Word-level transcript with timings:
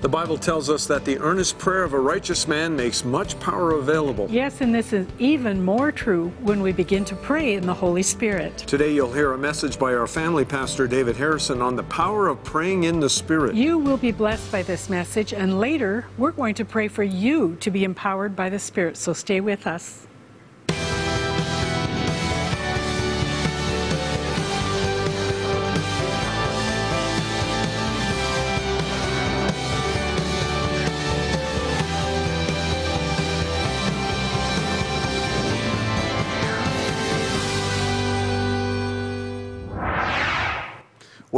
The 0.00 0.08
Bible 0.08 0.38
tells 0.38 0.70
us 0.70 0.86
that 0.86 1.04
the 1.04 1.18
earnest 1.18 1.58
prayer 1.58 1.84
of 1.84 1.92
a 1.92 2.00
righteous 2.00 2.48
man 2.48 2.74
makes 2.74 3.04
much 3.04 3.38
power 3.38 3.72
available. 3.72 4.28
Yes, 4.30 4.62
and 4.62 4.74
this 4.74 4.94
is 4.94 5.06
even 5.18 5.62
more 5.62 5.92
true 5.92 6.32
when 6.40 6.62
we 6.62 6.72
begin 6.72 7.04
to 7.04 7.16
pray 7.16 7.52
in 7.52 7.66
the 7.66 7.74
Holy 7.74 8.02
Spirit. 8.02 8.56
Today 8.56 8.94
you'll 8.94 9.12
hear 9.12 9.34
a 9.34 9.38
message 9.38 9.78
by 9.78 9.92
our 9.92 10.06
family 10.06 10.46
pastor 10.46 10.86
David 10.86 11.16
Harrison 11.16 11.60
on 11.60 11.76
the 11.76 11.82
power 11.82 12.28
of 12.28 12.42
praying 12.44 12.84
in 12.84 12.98
the 12.98 13.10
Spirit. 13.10 13.54
You 13.54 13.76
will 13.76 13.98
be 13.98 14.10
blessed 14.10 14.50
by 14.50 14.62
this 14.62 14.88
message, 14.88 15.34
and 15.34 15.60
later 15.60 16.06
we're 16.16 16.32
going 16.32 16.54
to 16.54 16.64
pray 16.64 16.88
for 16.88 17.02
you 17.02 17.56
to 17.56 17.70
be 17.70 17.84
empowered 17.84 18.34
by 18.34 18.48
the 18.48 18.58
Spirit. 18.58 18.96
So 18.96 19.12
stay 19.12 19.42
with 19.42 19.66
us. 19.66 20.06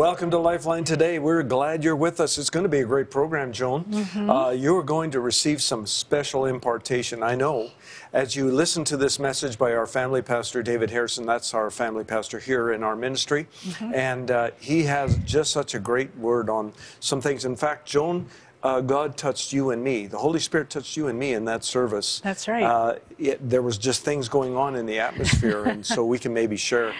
Welcome 0.02 0.32
to 0.32 0.38
Lifeline 0.38 0.82
today. 0.82 1.20
We're 1.20 1.44
glad 1.44 1.84
you're 1.84 1.94
with 1.94 2.18
us. 2.18 2.36
It's 2.36 2.50
going 2.50 2.64
to 2.64 2.68
be 2.68 2.80
a 2.80 2.84
great 2.84 3.08
program, 3.08 3.52
Joan. 3.52 3.84
Mm-hmm. 3.84 4.28
Uh, 4.28 4.50
you're 4.50 4.82
going 4.82 5.12
to 5.12 5.20
receive 5.20 5.62
some 5.62 5.86
special 5.86 6.46
impartation, 6.46 7.22
I 7.22 7.36
know, 7.36 7.70
as 8.12 8.34
you 8.34 8.50
listen 8.50 8.82
to 8.86 8.96
this 8.96 9.20
message 9.20 9.56
by 9.56 9.72
our 9.74 9.86
family 9.86 10.20
pastor, 10.20 10.60
David 10.60 10.90
Harrison. 10.90 11.24
That's 11.24 11.54
our 11.54 11.70
family 11.70 12.02
pastor 12.02 12.40
here 12.40 12.72
in 12.72 12.82
our 12.82 12.96
ministry. 12.96 13.46
Mm-hmm. 13.62 13.94
And 13.94 14.30
uh, 14.32 14.50
he 14.58 14.82
has 14.82 15.18
just 15.18 15.52
such 15.52 15.76
a 15.76 15.78
great 15.78 16.12
word 16.16 16.50
on 16.50 16.72
some 16.98 17.20
things. 17.20 17.44
In 17.44 17.54
fact, 17.54 17.86
Joan, 17.86 18.26
uh, 18.64 18.80
God 18.80 19.16
touched 19.16 19.52
you 19.52 19.70
and 19.70 19.84
me. 19.84 20.06
The 20.08 20.18
Holy 20.18 20.40
Spirit 20.40 20.68
touched 20.68 20.96
you 20.96 21.06
and 21.06 21.16
me 21.16 21.34
in 21.34 21.44
that 21.44 21.62
service. 21.62 22.20
That's 22.24 22.48
right. 22.48 22.64
Uh, 22.64 22.96
it, 23.20 23.48
there 23.48 23.62
was 23.62 23.78
just 23.78 24.04
things 24.04 24.28
going 24.28 24.56
on 24.56 24.74
in 24.74 24.84
the 24.84 24.98
atmosphere, 24.98 25.62
and 25.62 25.86
so 25.86 26.04
we 26.04 26.18
can 26.18 26.34
maybe 26.34 26.56
share 26.56 26.92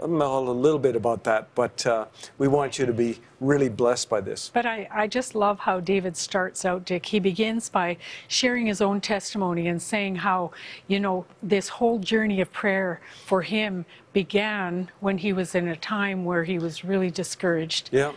um, 0.00 0.20
a 0.20 0.40
little 0.40 0.78
bit 0.78 0.96
about 0.96 1.24
that. 1.24 1.48
But 1.54 1.86
uh, 1.86 2.06
we 2.38 2.48
want 2.48 2.78
you 2.78 2.86
to 2.86 2.92
be 2.92 3.18
really 3.40 3.68
blessed 3.68 4.08
by 4.08 4.20
this. 4.20 4.50
But 4.52 4.66
I, 4.66 4.88
I 4.90 5.06
just 5.06 5.34
love 5.34 5.60
how 5.60 5.80
David 5.80 6.16
starts 6.16 6.64
out, 6.64 6.84
Dick. 6.84 7.06
He 7.06 7.20
begins 7.20 7.68
by 7.68 7.96
sharing 8.26 8.66
his 8.66 8.80
own 8.80 9.00
testimony 9.00 9.68
and 9.68 9.80
saying 9.80 10.16
how, 10.16 10.50
you 10.86 11.00
know, 11.00 11.26
this 11.42 11.68
whole 11.68 11.98
journey 11.98 12.40
of 12.40 12.52
prayer 12.52 13.00
for 13.26 13.42
him 13.42 13.84
began 14.12 14.90
when 15.00 15.18
he 15.18 15.32
was 15.32 15.54
in 15.54 15.68
a 15.68 15.76
time 15.76 16.24
where 16.24 16.44
he 16.44 16.58
was 16.58 16.84
really 16.84 17.10
discouraged. 17.10 17.90
Yeah. 17.92 18.12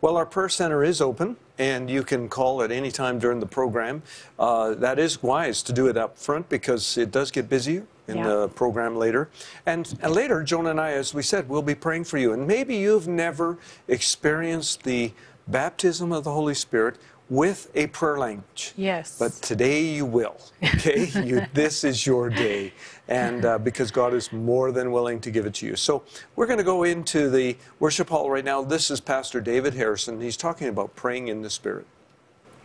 Well, 0.00 0.16
our 0.16 0.26
prayer 0.26 0.48
center 0.48 0.84
is 0.84 1.00
open, 1.00 1.36
and 1.58 1.88
you 1.90 2.02
can 2.02 2.28
call 2.28 2.62
at 2.62 2.70
any 2.70 2.90
time 2.90 3.18
during 3.18 3.40
the 3.40 3.46
program. 3.46 4.02
Uh, 4.38 4.74
that 4.74 4.98
is 4.98 5.22
wise 5.22 5.62
to 5.64 5.72
do 5.72 5.86
it 5.88 5.96
up 5.96 6.18
front 6.18 6.48
because 6.48 6.96
it 6.98 7.10
does 7.10 7.30
get 7.30 7.48
busier 7.48 7.86
in 8.08 8.18
Yeah. 8.18 8.28
the 8.28 8.48
program 8.48 8.96
later. 8.96 9.28
And, 9.66 9.98
and 10.02 10.12
later, 10.14 10.42
Joan 10.42 10.66
and 10.68 10.80
I, 10.80 10.92
as 10.92 11.12
we 11.14 11.22
said, 11.22 11.48
we'll 11.48 11.62
be 11.62 11.74
praying 11.74 12.04
for 12.04 12.18
you. 12.18 12.32
And 12.32 12.46
maybe 12.46 12.76
you've 12.76 13.08
never 13.08 13.58
experienced 13.88 14.82
the 14.84 15.12
baptism 15.48 16.12
of 16.12 16.24
the 16.24 16.32
Holy 16.32 16.54
Spirit 16.54 16.96
with 17.28 17.70
a 17.74 17.88
prayer 17.88 18.18
language. 18.18 18.72
Yes. 18.76 19.18
But 19.18 19.32
today 19.32 19.82
you 19.84 20.06
will. 20.06 20.36
Okay, 20.62 21.06
you, 21.24 21.44
this 21.52 21.84
is 21.84 22.06
your 22.06 22.30
day, 22.30 22.72
and 23.08 23.44
uh, 23.44 23.58
because 23.58 23.90
God 23.90 24.14
is 24.14 24.32
more 24.32 24.70
than 24.72 24.92
willing 24.92 25.20
to 25.20 25.30
give 25.30 25.46
it 25.46 25.54
to 25.54 25.66
you. 25.66 25.76
So 25.76 26.04
we're 26.36 26.46
going 26.46 26.58
to 26.58 26.64
go 26.64 26.84
into 26.84 27.28
the 27.28 27.56
worship 27.80 28.08
hall 28.08 28.30
right 28.30 28.44
now. 28.44 28.62
This 28.62 28.90
is 28.90 29.00
Pastor 29.00 29.40
David 29.40 29.74
Harrison. 29.74 30.20
He's 30.20 30.36
talking 30.36 30.68
about 30.68 30.94
praying 30.94 31.28
in 31.28 31.42
the 31.42 31.50
Spirit. 31.50 31.86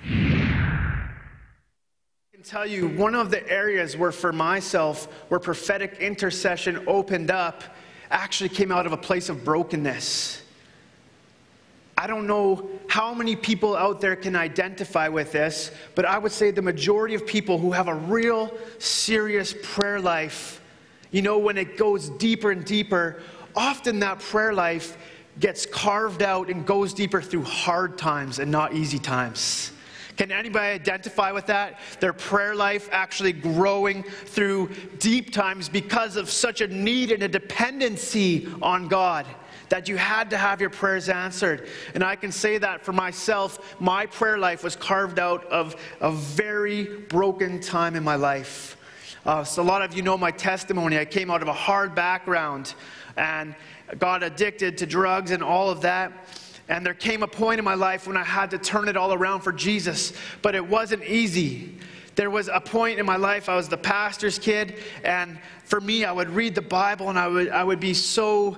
I 0.03 1.07
can 2.33 2.43
tell 2.43 2.65
you 2.65 2.87
one 2.89 3.15
of 3.15 3.31
the 3.31 3.47
areas 3.49 3.97
where, 3.97 4.11
for 4.11 4.31
myself, 4.31 5.05
where 5.29 5.39
prophetic 5.39 5.99
intercession 5.99 6.83
opened 6.87 7.31
up 7.31 7.63
actually 8.11 8.49
came 8.49 8.71
out 8.71 8.85
of 8.85 8.91
a 8.91 8.97
place 8.97 9.29
of 9.29 9.43
brokenness. 9.43 10.41
I 12.01 12.07
don't 12.07 12.25
know 12.25 12.67
how 12.87 13.13
many 13.13 13.35
people 13.35 13.75
out 13.75 14.01
there 14.01 14.15
can 14.15 14.35
identify 14.35 15.07
with 15.07 15.31
this, 15.31 15.69
but 15.93 16.03
I 16.03 16.17
would 16.17 16.31
say 16.31 16.49
the 16.49 16.59
majority 16.59 17.13
of 17.13 17.27
people 17.27 17.59
who 17.59 17.71
have 17.73 17.87
a 17.87 17.93
real 17.93 18.51
serious 18.79 19.53
prayer 19.61 19.99
life, 20.01 20.63
you 21.11 21.21
know, 21.21 21.37
when 21.37 21.59
it 21.59 21.77
goes 21.77 22.09
deeper 22.09 22.49
and 22.49 22.65
deeper, 22.65 23.21
often 23.55 23.99
that 23.99 24.17
prayer 24.17 24.51
life 24.51 24.97
gets 25.39 25.67
carved 25.67 26.23
out 26.23 26.49
and 26.49 26.65
goes 26.65 26.91
deeper 26.91 27.21
through 27.21 27.43
hard 27.43 27.99
times 27.99 28.39
and 28.39 28.49
not 28.49 28.73
easy 28.73 28.97
times. 28.97 29.71
Can 30.17 30.31
anybody 30.31 30.73
identify 30.73 31.31
with 31.31 31.47
that? 31.47 31.79
Their 31.99 32.13
prayer 32.13 32.55
life 32.55 32.89
actually 32.91 33.33
growing 33.33 34.03
through 34.03 34.69
deep 34.99 35.31
times 35.31 35.69
because 35.69 36.15
of 36.15 36.29
such 36.29 36.61
a 36.61 36.67
need 36.67 37.11
and 37.11 37.23
a 37.23 37.27
dependency 37.27 38.47
on 38.61 38.87
God 38.87 39.25
that 39.69 39.87
you 39.87 39.95
had 39.95 40.29
to 40.29 40.37
have 40.37 40.59
your 40.59 40.69
prayers 40.69 41.07
answered. 41.07 41.67
And 41.95 42.03
I 42.03 42.17
can 42.17 42.31
say 42.31 42.57
that 42.57 42.83
for 42.83 42.91
myself, 42.91 43.79
my 43.79 44.05
prayer 44.05 44.37
life 44.37 44.63
was 44.63 44.75
carved 44.75 45.17
out 45.17 45.45
of 45.45 45.77
a 46.01 46.11
very 46.11 46.83
broken 46.83 47.61
time 47.61 47.95
in 47.95 48.03
my 48.03 48.15
life. 48.15 48.77
Uh, 49.25 49.43
so, 49.43 49.61
a 49.61 49.63
lot 49.63 49.81
of 49.81 49.93
you 49.95 50.01
know 50.01 50.17
my 50.17 50.31
testimony. 50.31 50.97
I 50.97 51.05
came 51.05 51.31
out 51.31 51.41
of 51.41 51.47
a 51.47 51.53
hard 51.53 51.95
background 51.95 52.73
and 53.15 53.55
got 53.97 54.23
addicted 54.23 54.77
to 54.79 54.85
drugs 54.85 55.31
and 55.31 55.43
all 55.43 55.69
of 55.69 55.81
that. 55.81 56.11
And 56.71 56.85
there 56.85 56.93
came 56.93 57.21
a 57.21 57.27
point 57.27 57.59
in 57.59 57.65
my 57.65 57.73
life 57.73 58.07
when 58.07 58.15
I 58.15 58.23
had 58.23 58.49
to 58.51 58.57
turn 58.57 58.87
it 58.87 58.95
all 58.95 59.13
around 59.13 59.41
for 59.41 59.51
Jesus, 59.51 60.13
but 60.41 60.55
it 60.55 60.65
wasn't 60.65 61.03
easy. 61.03 61.77
There 62.15 62.29
was 62.29 62.47
a 62.47 62.61
point 62.61 62.97
in 62.97 63.05
my 63.05 63.17
life, 63.17 63.49
I 63.49 63.57
was 63.57 63.67
the 63.67 63.75
pastor's 63.75 64.39
kid, 64.39 64.75
and 65.03 65.37
for 65.65 65.81
me, 65.81 66.05
I 66.05 66.13
would 66.13 66.29
read 66.29 66.55
the 66.55 66.61
Bible 66.61 67.09
and 67.09 67.19
I 67.19 67.27
would, 67.27 67.49
I 67.49 67.65
would 67.65 67.81
be 67.81 67.93
so 67.93 68.55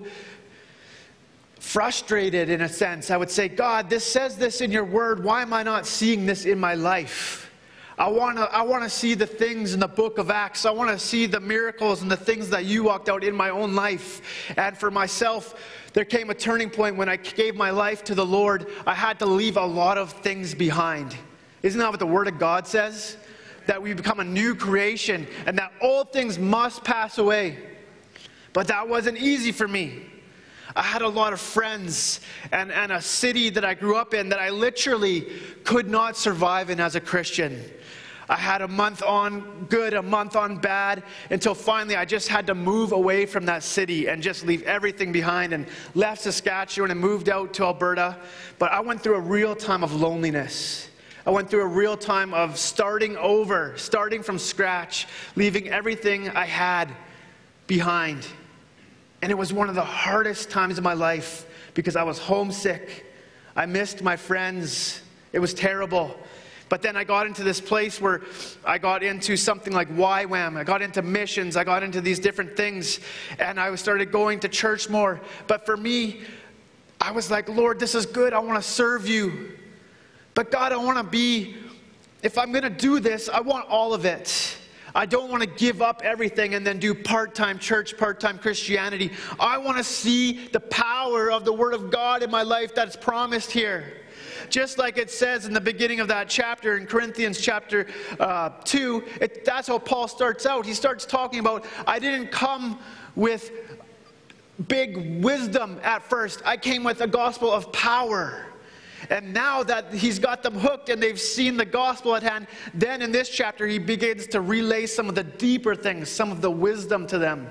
frustrated 1.60 2.52
in 2.52 2.62
a 2.62 2.70
sense. 2.70 3.10
I 3.10 3.18
would 3.18 3.32
say, 3.32 3.48
God, 3.48 3.90
this 3.90 4.06
says 4.06 4.38
this 4.38 4.62
in 4.62 4.72
your 4.72 4.86
word. 4.86 5.24
Why 5.24 5.42
am 5.42 5.52
I 5.52 5.64
not 5.64 5.88
seeing 5.88 6.28
this 6.28 6.46
in 6.46 6.60
my 6.60 6.76
life? 6.76 7.50
I 7.98 8.10
want 8.10 8.38
to 8.38 8.44
I 8.44 8.64
wanna 8.64 8.90
see 8.90 9.14
the 9.14 9.28
things 9.28 9.74
in 9.74 9.80
the 9.80 9.88
book 9.88 10.18
of 10.18 10.30
Acts. 10.32 10.66
I 10.66 10.72
want 10.72 10.90
to 10.90 11.00
see 11.00 11.26
the 11.28 11.40
miracles 11.40 12.02
and 12.02 12.10
the 12.10 12.18
things 12.18 12.50
that 12.50 12.66
you 12.66 12.84
walked 12.84 13.08
out 13.08 13.24
in 13.24 13.36
my 13.36 13.50
own 13.50 13.76
life. 13.76 14.22
And 14.58 14.78
for 14.78 14.90
myself, 14.90 15.56
there 15.94 16.06
came 16.06 16.30
a 16.30 16.34
turning 16.34 16.70
point 16.70 16.96
when 16.96 17.08
I 17.08 17.18
gave 17.18 17.56
my 17.56 17.70
life 17.70 18.04
to 18.06 18.16
the 18.16 18.26
Lord. 18.26 18.68
I 18.86 18.96
had 18.96 19.20
to 19.20 19.26
leave 19.26 19.58
a 19.58 19.66
lot 19.66 19.98
of 19.98 20.12
things 20.12 20.56
behind. 20.56 21.16
Isn't 21.62 21.80
that 21.80 21.90
what 21.90 22.00
the 22.00 22.08
Word 22.08 22.28
of 22.28 22.40
God 22.40 22.68
says? 22.68 23.16
That 23.68 23.82
we 23.82 23.94
become 23.94 24.20
a 24.20 24.24
new 24.24 24.56
creation 24.56 25.28
and 25.46 25.58
that 25.58 25.72
old 25.82 26.12
things 26.12 26.38
must 26.38 26.84
pass 26.84 27.18
away. 27.20 27.58
But 28.52 28.68
that 28.68 28.88
wasn't 28.90 29.18
easy 29.18 29.52
for 29.52 29.68
me. 29.68 30.08
I 30.76 30.82
had 30.82 31.04
a 31.04 31.08
lot 31.08 31.34
of 31.34 31.40
friends 31.40 32.20
and, 32.52 32.72
and 32.72 32.92
a 32.92 33.02
city 33.02 33.52
that 33.52 33.64
I 33.64 33.76
grew 33.76 33.96
up 33.96 34.14
in 34.14 34.30
that 34.30 34.40
I 34.40 34.50
literally 34.50 35.28
could 35.64 35.88
not 35.88 36.18
survive 36.18 36.72
in 36.72 36.80
as 36.80 36.96
a 36.96 37.02
Christian. 37.02 37.64
I 38.30 38.36
had 38.36 38.62
a 38.62 38.68
month 38.68 39.04
on 39.04 39.66
good, 39.70 39.94
a 39.94 40.02
month 40.02 40.36
on 40.36 40.58
bad, 40.58 41.04
until 41.30 41.54
finally 41.54 41.96
I 41.96 42.06
just 42.06 42.30
had 42.30 42.48
to 42.48 42.56
move 42.56 42.92
away 42.92 43.26
from 43.26 43.46
that 43.48 43.64
city 43.64 44.08
and 44.08 44.24
just 44.24 44.46
leave 44.46 44.64
everything 44.64 45.12
behind 45.12 45.54
and 45.54 45.68
left 45.94 46.22
Saskatchewan 46.22 46.92
and 46.92 47.00
moved 47.00 47.28
out 47.30 47.54
to 47.56 47.64
Alberta. 47.66 48.18
But 48.60 48.72
I 48.72 48.80
went 48.80 49.02
through 49.02 49.16
a 49.16 49.22
real 49.22 49.56
time 49.56 49.84
of 49.84 49.94
loneliness. 49.94 50.88
I 51.26 51.32
went 51.32 51.50
through 51.50 51.64
a 51.64 51.68
real 51.68 51.96
time 51.96 52.34
of 52.34 52.58
starting 52.58 53.16
over, 53.18 53.74
starting 53.78 54.24
from 54.24 54.38
scratch, 54.38 55.08
leaving 55.36 55.70
everything 55.70 56.30
I 56.30 56.46
had 56.46 56.90
behind. 57.68 58.28
And 59.22 59.32
it 59.32 59.38
was 59.38 59.54
one 59.54 59.70
of 59.70 59.76
the 59.76 59.86
hardest 59.86 60.50
times 60.50 60.78
of 60.78 60.84
my 60.84 60.94
life 60.94 61.46
because 61.74 61.96
I 61.96 62.04
was 62.04 62.20
homesick. 62.20 63.06
I 63.56 63.66
missed 63.66 64.02
my 64.02 64.18
friends. 64.18 65.02
It 65.32 65.40
was 65.40 65.54
terrible. 65.54 66.18
But 66.74 66.82
then 66.82 66.96
I 66.96 67.04
got 67.04 67.28
into 67.28 67.44
this 67.44 67.62
place 67.62 68.02
where 68.02 68.22
I 68.66 68.80
got 68.80 69.04
into 69.04 69.38
something 69.38 69.72
like 69.72 69.96
YWAM. 69.96 70.58
I 70.58 70.64
got 70.64 70.82
into 70.82 71.04
missions. 71.04 71.56
I 71.56 71.64
got 71.64 71.84
into 71.84 72.02
these 72.02 72.18
different 72.18 72.58
things. 72.58 73.00
And 73.38 73.60
I 73.60 73.76
started 73.76 74.12
going 74.12 74.40
to 74.40 74.48
church 74.48 74.90
more. 74.90 75.22
But 75.46 75.68
for 75.68 75.78
me, 75.78 76.22
I 77.00 77.12
was 77.12 77.30
like, 77.30 77.48
Lord, 77.48 77.80
this 77.80 77.94
is 77.94 78.08
good. 78.08 78.34
I 78.34 78.40
want 78.40 78.60
to 78.60 78.68
serve 78.68 79.08
you. 79.08 79.52
But 80.34 80.50
God, 80.50 80.74
I 80.74 80.78
want 80.78 80.98
to 80.98 81.04
be, 81.04 81.58
if 82.24 82.40
I'm 82.40 82.52
going 82.52 82.64
to 82.64 82.72
do 82.72 83.00
this, 83.00 83.30
I 83.30 83.42
want 83.42 83.70
all 83.70 83.94
of 83.94 84.06
it. 84.06 84.58
I 84.96 85.06
don't 85.06 85.30
want 85.30 85.44
to 85.44 85.50
give 85.50 85.80
up 85.80 86.02
everything 86.04 86.56
and 86.56 86.66
then 86.66 86.80
do 86.80 86.96
part 86.96 87.36
time 87.36 87.60
church, 87.60 87.96
part 88.00 88.20
time 88.20 88.40
Christianity. 88.40 89.12
I 89.40 89.60
want 89.60 89.78
to 89.78 89.84
see 89.84 90.48
the 90.48 90.60
power 90.60 91.32
of 91.32 91.46
the 91.46 91.54
Word 91.54 91.76
of 91.76 91.92
God 91.92 92.24
in 92.24 92.32
my 92.32 92.42
life 92.42 92.74
that's 92.74 92.96
promised 92.96 93.52
here. 93.52 94.03
Just 94.50 94.78
like 94.78 94.98
it 94.98 95.10
says 95.10 95.46
in 95.46 95.54
the 95.54 95.62
beginning 95.62 96.00
of 96.00 96.08
that 96.08 96.30
chapter 96.30 96.78
in 96.78 96.86
Corinthians 96.86 97.40
chapter 97.40 97.88
uh, 98.20 98.50
2, 98.64 99.04
it, 99.22 99.46
that's 99.46 99.68
how 99.68 99.80
Paul 99.80 100.08
starts 100.08 100.46
out. 100.46 100.66
He 100.66 100.74
starts 100.74 101.06
talking 101.06 101.40
about, 101.40 101.66
I 101.88 102.00
didn't 102.00 102.32
come 102.32 102.80
with 103.16 103.52
big 104.68 105.24
wisdom 105.24 105.80
at 105.84 106.04
first, 106.04 106.42
I 106.46 106.58
came 106.58 106.84
with 106.84 107.02
a 107.02 107.08
gospel 107.08 107.52
of 107.52 107.72
power. 107.72 108.48
And 109.10 109.34
now 109.34 109.64
that 109.64 109.94
he's 109.94 110.18
got 110.18 110.44
them 110.44 110.58
hooked 110.58 110.88
and 110.90 111.04
they've 111.04 111.20
seen 111.20 111.58
the 111.58 111.66
gospel 111.66 112.16
at 112.16 112.24
hand, 112.24 112.48
then 112.74 113.02
in 113.02 113.12
this 113.12 113.30
chapter, 113.30 113.68
he 113.68 113.78
begins 113.78 114.28
to 114.28 114.40
relay 114.40 114.86
some 114.86 115.10
of 115.10 115.16
the 115.16 115.26
deeper 115.26 115.76
things, 115.76 116.10
some 116.10 116.32
of 116.32 116.42
the 116.42 116.52
wisdom 116.52 117.06
to 117.08 117.18
them. 117.18 117.50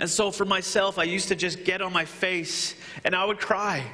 And 0.00 0.08
so 0.08 0.30
for 0.30 0.44
myself, 0.44 0.98
I 0.98 1.04
used 1.04 1.28
to 1.28 1.36
just 1.36 1.64
get 1.64 1.80
on 1.80 1.92
my 1.92 2.04
face 2.04 2.74
and 3.04 3.14
I 3.14 3.24
would 3.24 3.38
cry. 3.38 3.84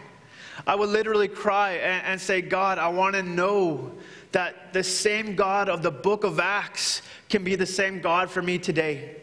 I 0.67 0.75
would 0.75 0.89
literally 0.89 1.29
cry 1.29 1.73
and, 1.73 2.07
and 2.07 2.21
say, 2.21 2.41
God, 2.41 2.79
I 2.79 2.89
want 2.89 3.15
to 3.17 3.23
know 3.23 3.93
that 4.33 4.73
the 4.73 4.83
same 4.83 5.37
God 5.37 5.69
of 5.69 5.83
the 5.83 5.91
book 5.91 6.25
of 6.25 6.41
Acts 6.41 7.03
can 7.29 7.45
be 7.45 7.55
the 7.55 7.67
same 7.67 8.01
God 8.01 8.31
for 8.31 8.43
me 8.43 8.59
today. 8.59 9.17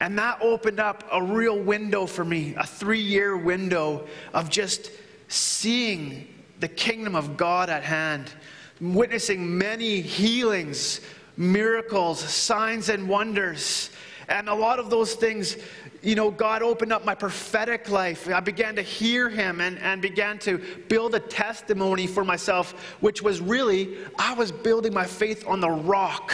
And 0.00 0.18
that 0.18 0.40
opened 0.40 0.78
up 0.78 1.04
a 1.10 1.22
real 1.22 1.58
window 1.58 2.06
for 2.06 2.24
me, 2.24 2.54
a 2.56 2.66
three 2.66 3.00
year 3.00 3.36
window 3.36 4.06
of 4.32 4.48
just 4.48 4.90
seeing 5.28 6.26
the 6.60 6.68
kingdom 6.68 7.14
of 7.14 7.36
God 7.36 7.68
at 7.70 7.82
hand, 7.82 8.32
witnessing 8.80 9.58
many 9.58 10.00
healings, 10.00 11.00
miracles, 11.36 12.20
signs, 12.20 12.88
and 12.88 13.08
wonders. 13.08 13.90
And 14.28 14.48
a 14.48 14.54
lot 14.54 14.78
of 14.78 14.90
those 14.90 15.14
things, 15.14 15.56
you 16.02 16.14
know, 16.14 16.30
God 16.30 16.62
opened 16.62 16.92
up 16.92 17.04
my 17.04 17.14
prophetic 17.14 17.88
life. 17.90 18.28
I 18.28 18.40
began 18.40 18.76
to 18.76 18.82
hear 18.82 19.28
Him 19.28 19.60
and, 19.60 19.78
and 19.78 20.02
began 20.02 20.38
to 20.40 20.58
build 20.88 21.14
a 21.14 21.20
testimony 21.20 22.06
for 22.06 22.24
myself, 22.24 22.72
which 23.00 23.22
was 23.22 23.40
really, 23.40 23.96
I 24.18 24.34
was 24.34 24.52
building 24.52 24.92
my 24.92 25.06
faith 25.06 25.44
on 25.46 25.60
the 25.60 25.70
rock, 25.70 26.32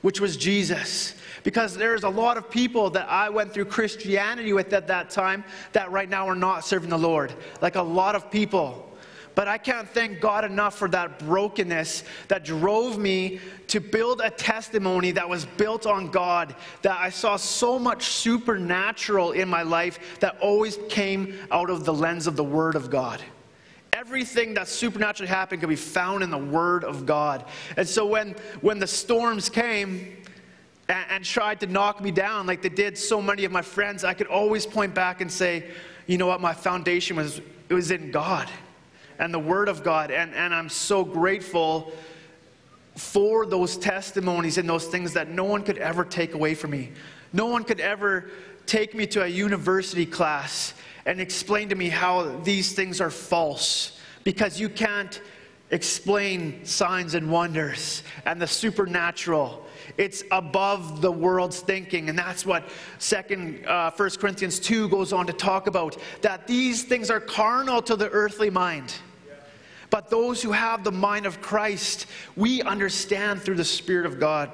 which 0.00 0.20
was 0.20 0.36
Jesus. 0.36 1.14
Because 1.42 1.76
there's 1.76 2.04
a 2.04 2.08
lot 2.08 2.38
of 2.38 2.50
people 2.50 2.88
that 2.90 3.08
I 3.10 3.28
went 3.28 3.52
through 3.52 3.66
Christianity 3.66 4.54
with 4.54 4.72
at 4.72 4.86
that 4.86 5.10
time 5.10 5.44
that 5.72 5.90
right 5.90 6.08
now 6.08 6.26
are 6.26 6.34
not 6.34 6.64
serving 6.64 6.88
the 6.88 6.98
Lord. 6.98 7.34
Like 7.60 7.76
a 7.76 7.82
lot 7.82 8.14
of 8.14 8.30
people. 8.30 8.90
But 9.34 9.48
I 9.48 9.58
can't 9.58 9.88
thank 9.88 10.20
God 10.20 10.44
enough 10.44 10.78
for 10.78 10.88
that 10.88 11.18
brokenness 11.18 12.04
that 12.28 12.44
drove 12.44 12.98
me 12.98 13.40
to 13.68 13.80
build 13.80 14.20
a 14.22 14.30
testimony 14.30 15.10
that 15.12 15.28
was 15.28 15.44
built 15.44 15.86
on 15.86 16.10
God, 16.10 16.54
that 16.82 16.98
I 16.98 17.10
saw 17.10 17.36
so 17.36 17.78
much 17.78 18.04
supernatural 18.04 19.32
in 19.32 19.48
my 19.48 19.62
life 19.62 20.20
that 20.20 20.38
always 20.40 20.78
came 20.88 21.34
out 21.50 21.68
of 21.68 21.84
the 21.84 21.92
lens 21.92 22.26
of 22.26 22.36
the 22.36 22.44
Word 22.44 22.76
of 22.76 22.90
God. 22.90 23.20
Everything 23.92 24.54
that 24.54 24.68
supernaturally 24.68 25.28
happened 25.28 25.60
could 25.60 25.68
be 25.68 25.76
found 25.76 26.22
in 26.22 26.30
the 26.30 26.38
Word 26.38 26.84
of 26.84 27.04
God. 27.04 27.44
And 27.76 27.88
so 27.88 28.06
when, 28.06 28.36
when 28.60 28.78
the 28.78 28.86
storms 28.86 29.48
came, 29.48 30.16
and, 30.88 31.06
and 31.08 31.24
tried 31.24 31.60
to 31.60 31.66
knock 31.66 32.02
me 32.02 32.10
down 32.10 32.46
like 32.46 32.60
they 32.60 32.68
did 32.68 32.98
so 32.98 33.20
many 33.20 33.44
of 33.46 33.50
my 33.50 33.62
friends, 33.62 34.04
I 34.04 34.14
could 34.14 34.26
always 34.26 34.66
point 34.66 34.94
back 34.94 35.22
and 35.22 35.32
say, 35.32 35.64
you 36.06 36.18
know 36.18 36.26
what, 36.26 36.42
my 36.42 36.52
foundation 36.52 37.16
was, 37.16 37.40
it 37.70 37.74
was 37.74 37.90
in 37.90 38.10
God 38.10 38.50
and 39.18 39.32
the 39.32 39.38
Word 39.38 39.68
of 39.68 39.82
God. 39.82 40.10
And, 40.10 40.34
and 40.34 40.54
I'm 40.54 40.68
so 40.68 41.04
grateful 41.04 41.92
for 42.96 43.46
those 43.46 43.76
testimonies 43.76 44.58
and 44.58 44.68
those 44.68 44.86
things 44.86 45.12
that 45.14 45.28
no 45.28 45.44
one 45.44 45.62
could 45.62 45.78
ever 45.78 46.04
take 46.04 46.34
away 46.34 46.54
from 46.54 46.70
me. 46.70 46.92
No 47.32 47.46
one 47.46 47.64
could 47.64 47.80
ever 47.80 48.30
take 48.66 48.94
me 48.94 49.06
to 49.08 49.24
a 49.24 49.26
university 49.26 50.06
class 50.06 50.74
and 51.06 51.20
explain 51.20 51.68
to 51.68 51.74
me 51.74 51.88
how 51.88 52.38
these 52.44 52.72
things 52.72 53.00
are 53.00 53.10
false 53.10 53.98
because 54.22 54.58
you 54.58 54.68
can't 54.68 55.20
explain 55.74 56.64
signs 56.64 57.14
and 57.14 57.28
wonders 57.28 58.04
and 58.26 58.40
the 58.40 58.46
supernatural. 58.46 59.66
It's 59.98 60.22
above 60.30 61.00
the 61.00 61.10
world's 61.10 61.60
thinking. 61.60 62.08
And 62.08 62.16
that's 62.16 62.46
what 62.46 62.68
second 62.98 63.66
uh, 63.66 63.90
1 63.90 64.10
corinthians 64.12 64.60
2 64.60 64.88
goes 64.88 65.12
on 65.12 65.26
to 65.26 65.32
talk 65.32 65.66
about 65.66 65.98
that 66.22 66.46
these 66.46 66.84
things 66.84 67.10
are 67.10 67.18
carnal 67.18 67.82
to 67.82 67.96
the 67.96 68.08
earthly 68.10 68.50
mind. 68.50 68.94
But 69.90 70.10
those 70.10 70.40
who 70.40 70.52
have 70.52 70.84
the 70.84 70.92
mind 70.92 71.26
of 71.26 71.40
christ 71.40 72.06
we 72.36 72.62
understand 72.62 73.42
through 73.42 73.56
the 73.56 73.64
spirit 73.64 74.06
of 74.06 74.20
god. 74.20 74.52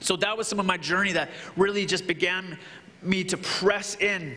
So 0.00 0.16
that 0.16 0.36
was 0.36 0.48
some 0.48 0.58
of 0.58 0.66
my 0.66 0.76
journey 0.76 1.12
that 1.12 1.30
really 1.56 1.86
just 1.86 2.06
began 2.06 2.58
me 3.02 3.22
to 3.24 3.36
press 3.36 3.96
in 3.96 4.36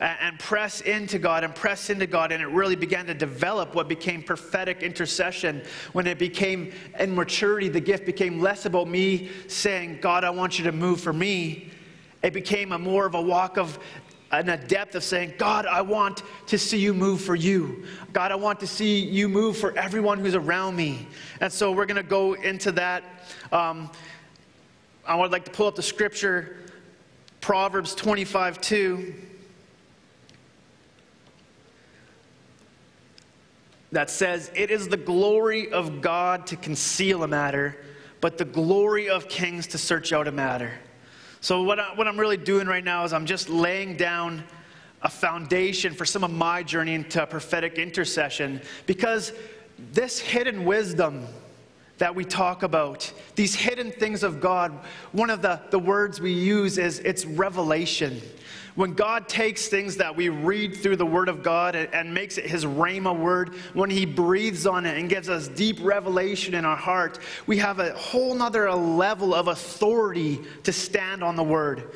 and 0.00 0.38
press 0.38 0.80
into 0.80 1.18
God 1.18 1.44
and 1.44 1.54
press 1.54 1.90
into 1.90 2.06
God. 2.06 2.32
And 2.32 2.42
it 2.42 2.46
really 2.46 2.76
began 2.76 3.06
to 3.06 3.14
develop 3.14 3.74
what 3.74 3.88
became 3.88 4.22
prophetic 4.22 4.82
intercession. 4.82 5.62
When 5.92 6.06
it 6.06 6.18
became 6.18 6.72
in 6.98 7.14
maturity, 7.14 7.68
the 7.68 7.80
gift 7.80 8.06
became 8.06 8.40
less 8.40 8.64
about 8.64 8.88
me 8.88 9.30
saying, 9.46 9.98
God, 10.00 10.24
I 10.24 10.30
want 10.30 10.58
you 10.58 10.64
to 10.64 10.72
move 10.72 11.00
for 11.00 11.12
me. 11.12 11.70
It 12.22 12.32
became 12.32 12.72
a 12.72 12.78
more 12.78 13.06
of 13.06 13.14
a 13.14 13.20
walk 13.20 13.58
of 13.58 13.78
and 14.32 14.48
a 14.48 14.56
depth 14.56 14.94
of 14.94 15.02
saying, 15.02 15.34
God, 15.38 15.66
I 15.66 15.82
want 15.82 16.22
to 16.46 16.56
see 16.56 16.78
you 16.78 16.94
move 16.94 17.20
for 17.20 17.34
you. 17.34 17.84
God, 18.12 18.30
I 18.30 18.36
want 18.36 18.60
to 18.60 18.66
see 18.66 19.00
you 19.00 19.28
move 19.28 19.56
for 19.56 19.76
everyone 19.76 20.20
who's 20.20 20.36
around 20.36 20.76
me. 20.76 21.08
And 21.40 21.52
so 21.52 21.72
we're 21.72 21.86
going 21.86 21.96
to 21.96 22.04
go 22.04 22.34
into 22.34 22.70
that. 22.72 23.02
Um, 23.50 23.90
I 25.04 25.16
would 25.16 25.32
like 25.32 25.44
to 25.46 25.50
pull 25.50 25.66
up 25.66 25.74
the 25.74 25.82
scripture, 25.82 26.58
Proverbs 27.40 27.92
25 27.96 28.60
2. 28.60 29.14
That 33.92 34.10
says, 34.10 34.50
It 34.54 34.70
is 34.70 34.88
the 34.88 34.96
glory 34.96 35.70
of 35.72 36.00
God 36.00 36.46
to 36.48 36.56
conceal 36.56 37.22
a 37.22 37.28
matter, 37.28 37.76
but 38.20 38.38
the 38.38 38.44
glory 38.44 39.08
of 39.08 39.28
kings 39.28 39.66
to 39.68 39.78
search 39.78 40.12
out 40.12 40.28
a 40.28 40.32
matter. 40.32 40.72
So, 41.40 41.62
what, 41.62 41.80
I, 41.80 41.94
what 41.94 42.06
I'm 42.06 42.20
really 42.20 42.36
doing 42.36 42.66
right 42.66 42.84
now 42.84 43.04
is 43.04 43.12
I'm 43.12 43.26
just 43.26 43.48
laying 43.48 43.96
down 43.96 44.44
a 45.02 45.08
foundation 45.08 45.94
for 45.94 46.04
some 46.04 46.22
of 46.22 46.30
my 46.30 46.62
journey 46.62 46.94
into 46.94 47.26
prophetic 47.26 47.78
intercession 47.78 48.60
because 48.86 49.32
this 49.92 50.18
hidden 50.18 50.64
wisdom 50.66 51.26
that 52.00 52.14
we 52.14 52.24
talk 52.24 52.62
about, 52.62 53.12
these 53.34 53.54
hidden 53.54 53.92
things 53.92 54.22
of 54.22 54.40
God, 54.40 54.72
one 55.12 55.28
of 55.28 55.42
the, 55.42 55.60
the 55.68 55.78
words 55.78 56.18
we 56.18 56.32
use 56.32 56.78
is 56.78 56.98
it's 57.00 57.26
revelation. 57.26 58.22
When 58.74 58.94
God 58.94 59.28
takes 59.28 59.68
things 59.68 59.98
that 59.98 60.16
we 60.16 60.30
read 60.30 60.74
through 60.74 60.96
the 60.96 61.04
Word 61.04 61.28
of 61.28 61.42
God 61.42 61.74
and, 61.74 61.92
and 61.92 62.14
makes 62.14 62.38
it 62.38 62.46
His 62.46 62.64
Rhema 62.64 63.14
word, 63.14 63.50
when 63.74 63.90
He 63.90 64.06
breathes 64.06 64.66
on 64.66 64.86
it 64.86 64.96
and 64.96 65.10
gives 65.10 65.28
us 65.28 65.48
deep 65.48 65.76
revelation 65.82 66.54
in 66.54 66.64
our 66.64 66.76
heart, 66.76 67.18
we 67.46 67.58
have 67.58 67.80
a 67.80 67.92
whole 67.92 68.34
nother 68.34 68.72
level 68.72 69.34
of 69.34 69.48
authority 69.48 70.40
to 70.62 70.72
stand 70.72 71.22
on 71.22 71.36
the 71.36 71.44
Word. 71.44 71.92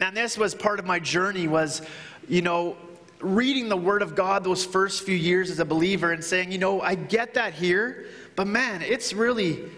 And 0.00 0.16
this 0.16 0.38
was 0.38 0.54
part 0.54 0.78
of 0.78 0.86
my 0.86 0.98
journey 0.98 1.46
was, 1.46 1.82
you 2.26 2.40
know, 2.40 2.78
reading 3.20 3.68
the 3.68 3.76
Word 3.76 4.00
of 4.00 4.14
God 4.14 4.44
those 4.44 4.64
first 4.64 5.04
few 5.04 5.14
years 5.14 5.50
as 5.50 5.58
a 5.58 5.64
believer 5.64 6.12
and 6.12 6.24
saying, 6.24 6.50
you 6.50 6.58
know, 6.58 6.80
I 6.80 6.94
get 6.94 7.34
that 7.34 7.52
here, 7.52 8.06
but 8.36 8.46
man, 8.46 8.82
it's 8.82 9.12
really, 9.12 9.70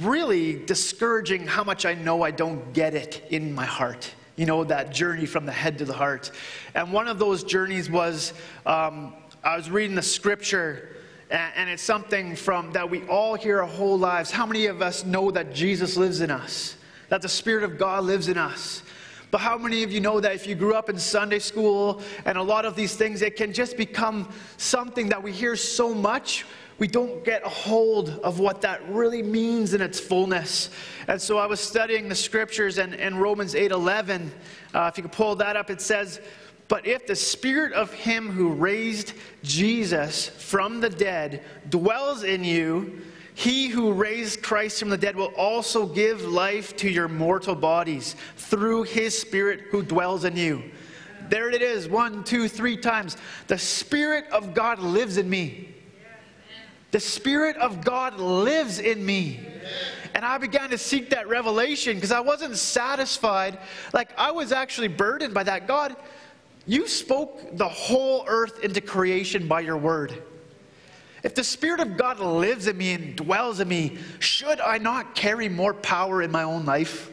really 0.00 0.64
discouraging 0.64 1.46
how 1.46 1.64
much 1.64 1.86
I 1.86 1.94
know 1.94 2.22
I 2.22 2.30
don't 2.30 2.72
get 2.72 2.94
it 2.94 3.22
in 3.30 3.54
my 3.54 3.66
heart 3.66 4.14
you 4.40 4.46
know, 4.46 4.64
that 4.64 4.90
journey 4.90 5.26
from 5.26 5.44
the 5.44 5.52
head 5.52 5.76
to 5.76 5.84
the 5.84 5.92
heart. 5.92 6.30
And 6.74 6.94
one 6.94 7.08
of 7.08 7.18
those 7.18 7.44
journeys 7.44 7.90
was 7.90 8.32
um, 8.64 9.12
I 9.44 9.54
was 9.54 9.68
reading 9.68 9.94
the 9.94 10.02
scripture, 10.02 10.96
and, 11.30 11.68
it's 11.68 11.82
something 11.82 12.34
from 12.34 12.72
that 12.72 12.88
we 12.88 13.06
all 13.06 13.34
hear 13.34 13.60
our 13.60 13.66
whole 13.66 13.98
lives. 13.98 14.30
How 14.30 14.46
many 14.46 14.64
of 14.64 14.80
us 14.80 15.04
know 15.04 15.30
that 15.30 15.54
Jesus 15.54 15.98
lives 15.98 16.22
in 16.22 16.30
us? 16.30 16.76
That 17.10 17.20
the 17.20 17.28
Spirit 17.28 17.64
of 17.64 17.76
God 17.76 18.04
lives 18.04 18.28
in 18.28 18.38
us? 18.38 18.82
But 19.30 19.42
how 19.42 19.58
many 19.58 19.82
of 19.82 19.92
you 19.92 20.00
know 20.00 20.20
that 20.20 20.34
if 20.34 20.46
you 20.46 20.54
grew 20.54 20.74
up 20.74 20.88
in 20.88 20.98
Sunday 20.98 21.38
school 21.38 22.00
and 22.24 22.38
a 22.38 22.42
lot 22.42 22.64
of 22.64 22.74
these 22.74 22.96
things, 22.96 23.22
it 23.22 23.36
can 23.36 23.52
just 23.52 23.76
become 23.76 24.32
something 24.56 25.10
that 25.10 25.22
we 25.22 25.32
hear 25.32 25.54
so 25.54 25.94
much 25.94 26.46
we 26.80 26.88
don't 26.88 27.22
get 27.24 27.44
a 27.44 27.48
hold 27.48 28.08
of 28.24 28.40
what 28.40 28.62
that 28.62 28.80
really 28.88 29.22
means 29.22 29.74
in 29.74 29.82
its 29.82 30.00
fullness. 30.00 30.70
And 31.06 31.20
so 31.20 31.36
I 31.36 31.44
was 31.44 31.60
studying 31.60 32.08
the 32.08 32.14
scriptures 32.14 32.78
and 32.78 32.94
in 32.94 33.18
Romans 33.18 33.54
8:11, 33.54 34.32
uh, 34.74 34.88
if 34.90 34.96
you 34.96 35.02
could 35.02 35.12
pull 35.12 35.36
that 35.36 35.56
up, 35.56 35.70
it 35.70 35.82
says, 35.82 36.20
"But 36.68 36.86
if 36.86 37.06
the 37.06 37.14
spirit 37.14 37.74
of 37.74 37.92
him 37.92 38.30
who 38.30 38.48
raised 38.48 39.12
Jesus 39.42 40.28
from 40.28 40.80
the 40.80 40.88
dead 40.88 41.42
dwells 41.68 42.24
in 42.24 42.44
you, 42.44 43.02
he 43.34 43.68
who 43.68 43.92
raised 43.92 44.42
Christ 44.42 44.78
from 44.78 44.88
the 44.88 44.96
dead 44.96 45.16
will 45.16 45.34
also 45.36 45.84
give 45.84 46.24
life 46.24 46.76
to 46.78 46.88
your 46.88 47.08
mortal 47.08 47.54
bodies 47.54 48.16
through 48.38 48.84
his 48.84 49.16
spirit 49.18 49.64
who 49.70 49.82
dwells 49.82 50.24
in 50.24 50.36
you." 50.36 50.62
There 51.28 51.50
it 51.50 51.60
is, 51.60 51.88
one, 51.88 52.24
two, 52.24 52.48
three 52.48 52.76
times. 52.76 53.18
The 53.46 53.58
Spirit 53.58 54.24
of 54.32 54.54
God 54.54 54.80
lives 54.80 55.16
in 55.16 55.28
me. 55.30 55.68
The 56.90 57.00
Spirit 57.00 57.56
of 57.56 57.84
God 57.84 58.18
lives 58.18 58.78
in 58.78 59.04
me. 59.04 59.40
And 60.14 60.24
I 60.24 60.38
began 60.38 60.70
to 60.70 60.78
seek 60.78 61.10
that 61.10 61.28
revelation 61.28 61.94
because 61.94 62.10
I 62.10 62.20
wasn't 62.20 62.56
satisfied. 62.56 63.58
Like, 63.92 64.10
I 64.18 64.32
was 64.32 64.50
actually 64.50 64.88
burdened 64.88 65.32
by 65.32 65.44
that. 65.44 65.68
God, 65.68 65.94
you 66.66 66.88
spoke 66.88 67.56
the 67.56 67.68
whole 67.68 68.24
earth 68.26 68.64
into 68.64 68.80
creation 68.80 69.46
by 69.46 69.60
your 69.60 69.76
word. 69.76 70.22
If 71.22 71.34
the 71.34 71.44
Spirit 71.44 71.80
of 71.80 71.96
God 71.96 72.18
lives 72.18 72.66
in 72.66 72.76
me 72.76 72.92
and 72.92 73.16
dwells 73.16 73.60
in 73.60 73.68
me, 73.68 73.98
should 74.18 74.60
I 74.60 74.78
not 74.78 75.14
carry 75.14 75.48
more 75.48 75.74
power 75.74 76.22
in 76.22 76.30
my 76.30 76.42
own 76.42 76.64
life? 76.64 77.10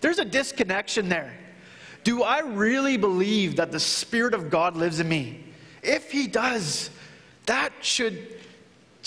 There's 0.00 0.18
a 0.18 0.24
disconnection 0.24 1.08
there. 1.08 1.32
Do 2.04 2.22
I 2.22 2.40
really 2.40 2.96
believe 2.96 3.56
that 3.56 3.72
the 3.72 3.80
Spirit 3.80 4.34
of 4.34 4.50
God 4.50 4.76
lives 4.76 5.00
in 5.00 5.08
me? 5.08 5.44
If 5.82 6.10
He 6.10 6.26
does, 6.26 6.90
that 7.46 7.72
should 7.80 8.38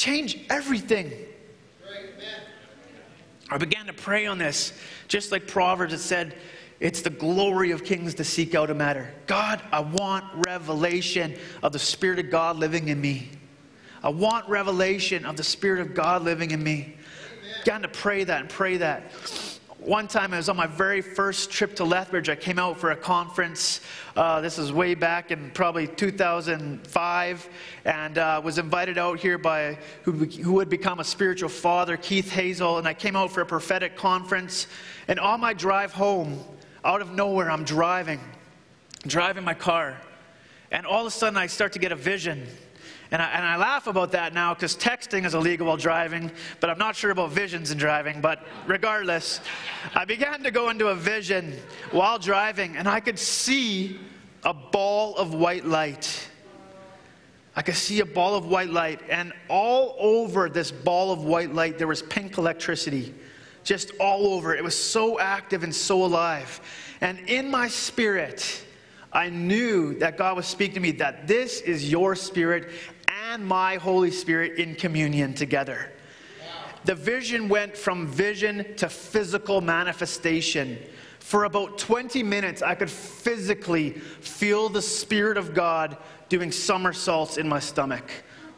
change 0.01 0.39
everything. 0.49 1.11
I 3.51 3.57
began 3.57 3.85
to 3.85 3.93
pray 3.93 4.25
on 4.25 4.37
this, 4.37 4.73
just 5.07 5.31
like 5.31 5.45
Proverbs, 5.45 5.93
it 5.93 5.99
said, 5.99 6.35
it's 6.79 7.01
the 7.01 7.11
glory 7.11 7.71
of 7.71 7.83
kings 7.83 8.15
to 8.15 8.23
seek 8.23 8.55
out 8.55 8.71
a 8.71 8.73
matter. 8.73 9.13
God, 9.27 9.61
I 9.71 9.81
want 9.81 10.25
revelation 10.47 11.37
of 11.61 11.73
the 11.73 11.79
Spirit 11.79 12.17
of 12.17 12.31
God 12.31 12.57
living 12.57 12.87
in 12.87 12.99
me. 12.99 13.29
I 14.01 14.09
want 14.09 14.49
revelation 14.49 15.25
of 15.25 15.37
the 15.37 15.43
Spirit 15.43 15.81
of 15.81 15.93
God 15.93 16.23
living 16.23 16.49
in 16.49 16.63
me. 16.63 16.95
Began 17.63 17.83
to 17.83 17.87
pray 17.87 18.23
that 18.23 18.41
and 18.41 18.49
pray 18.49 18.77
that 18.77 19.11
one 19.81 20.07
time 20.07 20.31
I 20.31 20.37
was 20.37 20.47
on 20.47 20.57
my 20.57 20.67
very 20.67 21.01
first 21.01 21.49
trip 21.49 21.75
to 21.77 21.83
Lethbridge. 21.83 22.29
I 22.29 22.35
came 22.35 22.59
out 22.59 22.77
for 22.77 22.91
a 22.91 22.95
conference. 22.95 23.81
Uh, 24.15 24.39
this 24.39 24.59
is 24.59 24.71
way 24.71 24.93
back 24.93 25.31
in 25.31 25.49
probably 25.51 25.87
2005, 25.87 27.49
and 27.85 28.17
uh, 28.17 28.41
was 28.43 28.59
invited 28.59 28.99
out 28.99 29.19
here 29.19 29.39
by 29.39 29.79
who, 30.03 30.11
who 30.11 30.53
would 30.53 30.69
become 30.69 30.99
a 30.99 31.03
spiritual 31.03 31.49
father, 31.49 31.97
Keith 31.97 32.29
Hazel. 32.29 32.77
And 32.77 32.87
I 32.87 32.93
came 32.93 33.15
out 33.15 33.31
for 33.31 33.41
a 33.41 33.45
prophetic 33.45 33.95
conference. 33.95 34.67
And 35.07 35.19
on 35.19 35.39
my 35.39 35.53
drive 35.53 35.93
home, 35.93 36.39
out 36.85 37.01
of 37.01 37.11
nowhere, 37.13 37.49
I'm 37.49 37.63
driving, 37.63 38.19
driving 39.07 39.43
my 39.43 39.55
car, 39.55 39.97
and 40.69 40.85
all 40.85 41.01
of 41.01 41.07
a 41.07 41.11
sudden 41.11 41.37
I 41.37 41.47
start 41.47 41.73
to 41.73 41.79
get 41.79 41.91
a 41.91 41.95
vision. 41.95 42.45
And 43.11 43.21
I, 43.21 43.29
and 43.31 43.45
I 43.45 43.57
laugh 43.57 43.87
about 43.87 44.11
that 44.13 44.33
now 44.33 44.53
because 44.53 44.75
texting 44.75 45.25
is 45.25 45.33
illegal 45.33 45.67
while 45.67 45.77
driving, 45.77 46.31
but 46.59 46.69
I'm 46.69 46.77
not 46.77 46.95
sure 46.95 47.11
about 47.11 47.31
visions 47.31 47.71
in 47.71 47.77
driving. 47.77 48.21
But 48.21 48.45
regardless, 48.67 49.41
I 49.93 50.05
began 50.05 50.43
to 50.43 50.51
go 50.51 50.69
into 50.69 50.87
a 50.87 50.95
vision 50.95 51.57
while 51.91 52.19
driving, 52.19 52.77
and 52.77 52.87
I 52.87 52.99
could 52.99 53.19
see 53.19 53.99
a 54.43 54.53
ball 54.53 55.15
of 55.15 55.33
white 55.33 55.65
light. 55.65 56.29
I 57.55 57.61
could 57.61 57.75
see 57.75 57.99
a 57.99 58.05
ball 58.05 58.35
of 58.35 58.45
white 58.45 58.69
light, 58.69 59.01
and 59.09 59.33
all 59.49 59.95
over 59.99 60.47
this 60.47 60.71
ball 60.71 61.11
of 61.11 61.25
white 61.25 61.53
light, 61.53 61.77
there 61.77 61.87
was 61.87 62.01
pink 62.01 62.37
electricity. 62.37 63.13
Just 63.63 63.91
all 63.99 64.33
over. 64.33 64.55
It 64.55 64.63
was 64.63 64.75
so 64.75 65.19
active 65.19 65.63
and 65.63 65.75
so 65.75 66.03
alive. 66.03 66.61
And 67.01 67.19
in 67.29 67.51
my 67.51 67.67
spirit, 67.67 68.65
I 69.13 69.29
knew 69.29 69.97
that 69.99 70.17
God 70.17 70.37
was 70.37 70.45
speaking 70.45 70.75
to 70.75 70.79
me 70.79 70.91
that 70.91 71.27
this 71.27 71.61
is 71.61 71.91
your 71.91 72.15
spirit 72.15 72.69
and 73.29 73.45
my 73.45 73.75
Holy 73.75 74.11
Spirit 74.11 74.57
in 74.57 74.75
communion 74.75 75.33
together. 75.33 75.91
The 76.83 76.95
vision 76.95 77.47
went 77.47 77.77
from 77.77 78.07
vision 78.07 78.75
to 78.77 78.89
physical 78.89 79.61
manifestation. 79.61 80.79
For 81.19 81.43
about 81.43 81.77
20 81.77 82.23
minutes, 82.23 82.61
I 82.61 82.73
could 82.73 82.89
physically 82.89 83.91
feel 83.91 84.67
the 84.67 84.81
Spirit 84.81 85.37
of 85.37 85.53
God 85.53 85.97
doing 86.29 86.51
somersaults 86.51 87.37
in 87.37 87.47
my 87.47 87.59
stomach. 87.59 88.09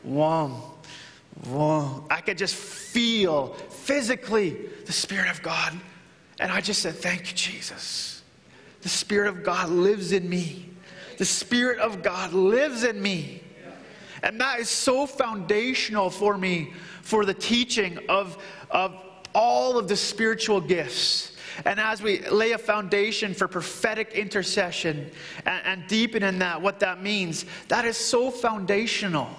Whoa, 0.04 0.74
whoa. 1.46 2.06
I 2.10 2.22
could 2.22 2.38
just 2.38 2.56
feel 2.56 3.54
physically 3.70 4.52
the 4.86 4.94
Spirit 4.94 5.30
of 5.30 5.42
God. 5.42 5.74
And 6.40 6.52
I 6.52 6.62
just 6.62 6.82
said, 6.82 6.96
Thank 6.96 7.30
you, 7.30 7.36
Jesus. 7.36 8.23
The 8.84 8.90
Spirit 8.90 9.30
of 9.30 9.44
God 9.44 9.70
lives 9.70 10.12
in 10.12 10.30
me. 10.30 10.70
The 11.18 11.26
Spirit 11.26 11.80
of 11.80 12.04
God 12.04 12.34
lives 12.34 12.84
in 12.84 13.02
me. 13.02 13.42
And 14.22 14.40
that 14.40 14.60
is 14.60 14.70
so 14.70 15.06
foundational 15.06 16.10
for 16.10 16.38
me 16.38 16.74
for 17.02 17.26
the 17.26 17.34
teaching 17.34 18.00
of, 18.08 18.38
of 18.72 18.96
all 19.34 19.78
of 19.78 19.88
the 19.88 19.96
spiritual 19.96 20.62
gifts. 20.62 21.36
And 21.66 21.80
as 21.80 22.02
we 22.02 22.22
lay 22.28 22.54
a 22.54 22.58
foundation 22.58 23.34
for 23.34 23.48
prophetic 23.48 24.14
intercession 24.14 25.12
and, 25.46 25.66
and 25.66 25.88
deepen 25.88 26.24
in 26.24 26.40
that, 26.40 26.62
what 26.62 26.80
that 26.80 27.02
means, 27.02 27.46
that 27.68 27.86
is 27.86 27.98
so 27.98 28.32
foundational 28.32 29.30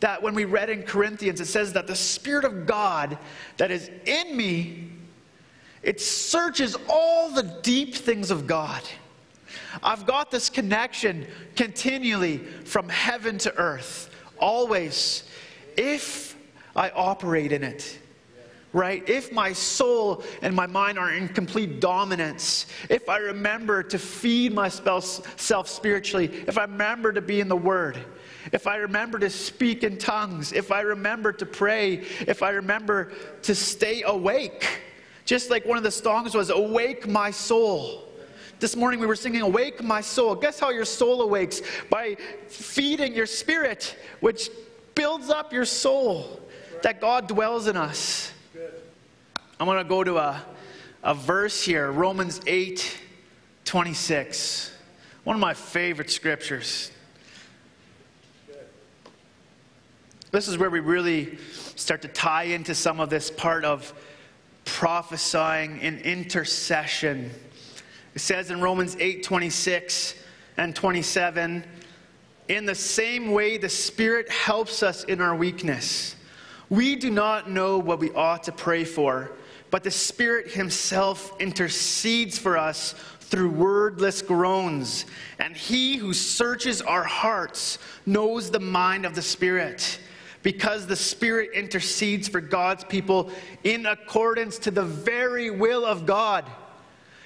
that 0.00 0.22
when 0.22 0.34
we 0.34 0.44
read 0.44 0.70
in 0.70 0.82
Corinthians, 0.82 1.40
it 1.40 1.46
says 1.46 1.72
that 1.72 1.86
the 1.86 1.96
Spirit 1.96 2.44
of 2.44 2.66
God 2.66 3.18
that 3.56 3.70
is 3.70 3.90
in 4.06 4.36
me, 4.36 4.90
it 5.82 6.00
searches 6.00 6.76
all 6.88 7.30
the 7.30 7.42
deep 7.62 7.94
things 7.94 8.30
of 8.30 8.46
God. 8.46 8.82
I've 9.82 10.06
got 10.06 10.30
this 10.30 10.50
connection 10.50 11.26
continually 11.54 12.38
from 12.38 12.88
heaven 12.88 13.38
to 13.38 13.54
earth 13.56 14.10
always, 14.38 15.24
if 15.76 16.36
I 16.74 16.90
operate 16.90 17.52
in 17.52 17.62
it, 17.64 17.98
right? 18.72 19.06
If 19.08 19.32
my 19.32 19.52
soul 19.52 20.22
and 20.42 20.54
my 20.54 20.66
mind 20.66 20.98
are 20.98 21.12
in 21.12 21.28
complete 21.28 21.80
dominance, 21.80 22.66
if 22.88 23.08
I 23.08 23.18
remember 23.18 23.82
to 23.84 23.98
feed 23.98 24.52
myself 24.52 25.68
spiritually, 25.68 26.26
if 26.46 26.58
I 26.58 26.62
remember 26.62 27.12
to 27.12 27.20
be 27.20 27.40
in 27.40 27.48
the 27.48 27.56
Word, 27.56 27.98
if 28.52 28.66
I 28.66 28.76
remember 28.76 29.18
to 29.18 29.30
speak 29.30 29.84
in 29.84 29.98
tongues, 29.98 30.52
if 30.52 30.72
I 30.72 30.80
remember 30.80 31.32
to 31.32 31.46
pray, 31.46 32.04
if 32.26 32.42
I 32.42 32.50
remember 32.50 33.12
to 33.42 33.54
stay 33.54 34.02
awake, 34.02 34.82
just 35.28 35.50
like 35.50 35.66
one 35.66 35.76
of 35.76 35.84
the 35.84 35.90
songs 35.90 36.34
was, 36.34 36.48
Awake 36.48 37.06
my 37.06 37.30
soul. 37.30 38.08
This 38.60 38.74
morning 38.74 38.98
we 38.98 39.04
were 39.04 39.14
singing, 39.14 39.42
Awake 39.42 39.84
My 39.84 40.00
Soul. 40.00 40.34
Guess 40.34 40.58
how 40.58 40.70
your 40.70 40.86
soul 40.86 41.20
awakes? 41.20 41.60
By 41.90 42.16
feeding 42.46 43.14
your 43.14 43.26
spirit, 43.26 43.94
which 44.20 44.48
builds 44.94 45.28
up 45.28 45.52
your 45.52 45.66
soul, 45.66 46.40
that 46.82 47.02
God 47.02 47.28
dwells 47.28 47.66
in 47.66 47.76
us. 47.76 48.32
I'm 49.60 49.66
going 49.66 49.76
to 49.76 49.84
go 49.84 50.02
to 50.02 50.16
a, 50.16 50.42
a 51.04 51.14
verse 51.14 51.62
here 51.62 51.92
Romans 51.92 52.40
8 52.46 52.98
26. 53.66 54.72
One 55.24 55.36
of 55.36 55.40
my 55.40 55.52
favorite 55.52 56.10
scriptures. 56.10 56.90
This 60.30 60.48
is 60.48 60.56
where 60.56 60.70
we 60.70 60.80
really 60.80 61.36
start 61.76 62.00
to 62.00 62.08
tie 62.08 62.44
into 62.44 62.74
some 62.74 62.98
of 62.98 63.10
this 63.10 63.30
part 63.30 63.66
of 63.66 63.92
prophesying 64.74 65.80
and 65.80 66.00
intercession. 66.02 67.30
It 68.14 68.20
says 68.20 68.50
in 68.50 68.60
Romans 68.60 68.96
8 68.98 69.22
26 69.22 70.14
and 70.56 70.74
27, 70.74 71.64
in 72.48 72.66
the 72.66 72.74
same 72.74 73.30
way 73.30 73.58
the 73.58 73.68
Spirit 73.68 74.28
helps 74.30 74.82
us 74.82 75.04
in 75.04 75.20
our 75.20 75.36
weakness. 75.36 76.16
We 76.70 76.96
do 76.96 77.10
not 77.10 77.50
know 77.50 77.78
what 77.78 77.98
we 77.98 78.10
ought 78.12 78.44
to 78.44 78.52
pray 78.52 78.84
for, 78.84 79.32
but 79.70 79.84
the 79.84 79.90
Spirit 79.90 80.50
Himself 80.50 81.38
intercedes 81.40 82.38
for 82.38 82.58
us 82.58 82.94
through 83.20 83.50
wordless 83.50 84.22
groans. 84.22 85.06
And 85.38 85.56
He 85.56 85.96
who 85.96 86.12
searches 86.12 86.82
our 86.82 87.04
hearts 87.04 87.78
knows 88.06 88.50
the 88.50 88.60
mind 88.60 89.06
of 89.06 89.14
the 89.14 89.22
Spirit, 89.22 89.98
because 90.48 90.86
the 90.86 90.96
Spirit 90.96 91.50
intercedes 91.52 92.26
for 92.26 92.40
God's 92.40 92.82
people 92.82 93.30
in 93.64 93.84
accordance 93.84 94.58
to 94.60 94.70
the 94.70 94.82
very 94.82 95.50
will 95.50 95.84
of 95.84 96.06
God. 96.06 96.46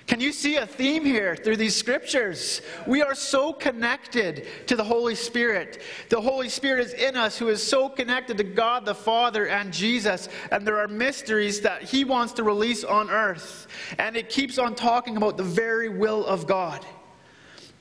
Can 0.09 0.19
you 0.19 0.33
see 0.33 0.57
a 0.57 0.67
theme 0.67 1.05
here 1.05 1.37
through 1.37 1.59
these 1.59 1.77
scriptures? 1.77 2.63
We 2.85 3.01
are 3.01 3.15
so 3.15 3.53
connected 3.53 4.49
to 4.67 4.75
the 4.75 4.83
Holy 4.83 5.15
Spirit. 5.15 5.83
The 6.09 6.21
Holy 6.21 6.49
Spirit 6.49 6.85
is 6.85 6.95
in 6.95 7.17
us, 7.17 7.39
who 7.39 7.49
is 7.49 7.63
so 7.63 7.89
connected 7.89 8.39
to 8.39 8.43
God 8.43 8.85
the 8.85 8.93
Father 8.93 9.47
and 9.47 9.73
Jesus. 9.73 10.29
And 10.51 10.67
there 10.67 10.81
are 10.81 10.89
mysteries 10.89 11.61
that 11.61 11.85
He 11.85 12.05
wants 12.05 12.33
to 12.33 12.43
release 12.43 12.83
on 12.83 13.09
earth. 13.09 13.69
And 14.01 14.17
it 14.17 14.31
keeps 14.31 14.59
on 14.59 14.75
talking 14.75 15.17
about 15.17 15.37
the 15.37 15.45
very 15.45 15.89
will 15.89 16.27
of 16.27 16.49
God. 16.49 16.85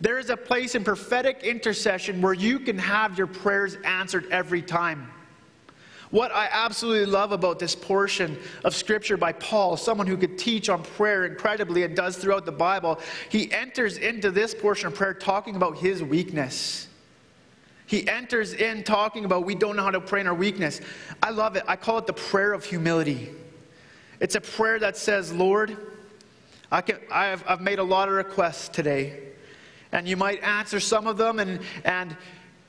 There 0.01 0.19
is 0.19 0.29
a 0.29 0.38
place 0.38 0.75
in 0.75 0.83
prophetic 0.83 1.41
intercession 1.41 2.21
where 2.21 2.36
you 2.36 2.60
can 2.60 2.77
have 2.77 3.17
your 3.17 3.25
prayers 3.25 3.75
answered 3.83 4.27
every 4.29 4.62
time. 4.62 5.12
What 6.12 6.34
I 6.34 6.50
absolutely 6.51 7.06
love 7.06 7.32
about 7.32 7.58
this 7.58 7.74
portion 7.74 8.38
of 8.65 8.75
Scripture 8.75 9.15
by 9.15 9.32
Paul, 9.32 9.77
someone 9.77 10.08
who 10.08 10.18
could 10.18 10.38
teach 10.38 10.70
on 10.70 10.84
prayer 10.84 11.25
incredibly 11.25 11.84
and 11.84 11.96
does 11.96 12.18
throughout 12.18 12.46
the 12.46 12.51
Bible, 12.51 13.00
he 13.30 13.51
enters 13.51 13.98
into 13.98 14.30
this 14.30 14.53
portion 14.53 14.88
of 14.88 14.96
prayer 14.96 15.13
talking 15.13 15.56
about 15.56 15.77
his 15.77 16.03
weakness. 16.03 16.89
He 17.88 18.08
enters 18.08 18.53
in 18.53 18.84
talking 18.84 19.24
about 19.24 19.46
we 19.46 19.56
don't 19.56 19.77
know 19.77 19.84
how 19.84 19.91
to 19.91 20.01
pray 20.01 20.22
in 20.22 20.27
our 20.27 20.34
weakness. 20.34 20.82
I 21.24 21.30
love 21.30 21.56
it. 21.56 21.63
I 21.68 21.77
call 21.77 21.98
it 21.98 22.08
the 22.08 22.13
prayer 22.13 22.53
of 22.53 22.65
humility. 22.65 23.30
It's 24.20 24.36
a 24.36 24.41
prayer 24.41 24.80
that 24.80 24.98
says, 24.98 25.34
Lord, 25.34 25.75
I 26.72 26.82
can, 26.82 27.00
I've, 27.12 27.44
I've 27.48 27.62
made 27.62 27.80
a 27.80 27.84
lot 27.84 28.08
of 28.08 28.13
requests 28.13 28.70
today. 28.70 29.20
And 29.91 30.08
you 30.08 30.15
might 30.15 30.41
answer 30.41 30.80
some 30.80 31.06
of 31.08 31.18
them, 31.18 31.39
and, 31.39 31.60
and 31.84 32.15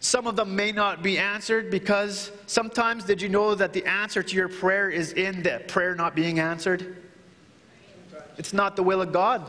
some 0.03 0.27
of 0.27 0.35
them 0.35 0.57
may 0.57 0.73
not 0.73 1.01
be 1.01 1.17
answered 1.17 1.71
because 1.71 2.33
sometimes 2.47 3.05
did 3.05 3.23
you 3.23 3.29
know 3.29 3.55
that 3.55 3.73
the 3.73 3.87
answer 3.87 4.21
to 4.21 4.35
your 4.35 4.49
prayer 4.49 4.91
is 4.91 5.13
in 5.13 5.45
the 5.45 5.63
prayer 5.69 5.95
not 5.95 6.17
being 6.17 6.41
answered? 6.41 6.97
It's 8.37 8.53
not 8.53 8.75
the 8.75 8.83
will 8.83 9.01
of 9.01 9.13
God 9.13 9.49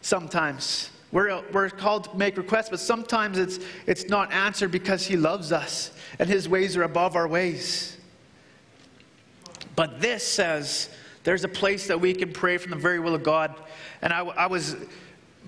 sometimes. 0.00 0.90
We're, 1.10 1.42
we're 1.50 1.68
called 1.68 2.04
to 2.04 2.16
make 2.16 2.36
requests, 2.36 2.68
but 2.68 2.78
sometimes 2.78 3.38
it's, 3.38 3.58
it's 3.86 4.08
not 4.08 4.32
answered 4.32 4.70
because 4.70 5.04
He 5.04 5.16
loves 5.16 5.50
us 5.50 5.90
and 6.20 6.28
His 6.28 6.48
ways 6.48 6.76
are 6.76 6.84
above 6.84 7.16
our 7.16 7.26
ways. 7.26 7.96
But 9.74 10.00
this 10.00 10.24
says 10.24 10.90
there's 11.24 11.42
a 11.42 11.48
place 11.48 11.88
that 11.88 12.00
we 12.00 12.14
can 12.14 12.32
pray 12.32 12.56
from 12.56 12.70
the 12.70 12.76
very 12.76 13.00
will 13.00 13.16
of 13.16 13.24
God. 13.24 13.52
And 14.00 14.12
I, 14.12 14.20
I 14.20 14.46
was 14.46 14.76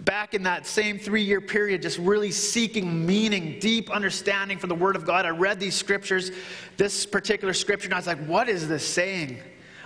back 0.04 0.34
in 0.34 0.42
that 0.44 0.66
same 0.66 0.98
three 0.98 1.22
year 1.22 1.40
period, 1.40 1.82
just 1.82 1.98
really 1.98 2.30
seeking 2.30 3.06
meaning, 3.06 3.58
deep 3.58 3.90
understanding 3.90 4.58
for 4.58 4.66
the 4.66 4.74
Word 4.74 4.96
of 4.96 5.04
God. 5.04 5.26
I 5.26 5.30
read 5.30 5.60
these 5.60 5.74
scriptures, 5.74 6.30
this 6.76 7.06
particular 7.06 7.54
scripture, 7.54 7.86
and 7.86 7.94
I 7.94 7.98
was 7.98 8.06
like, 8.06 8.24
what 8.26 8.48
is 8.48 8.68
this 8.68 8.86
saying? 8.86 9.38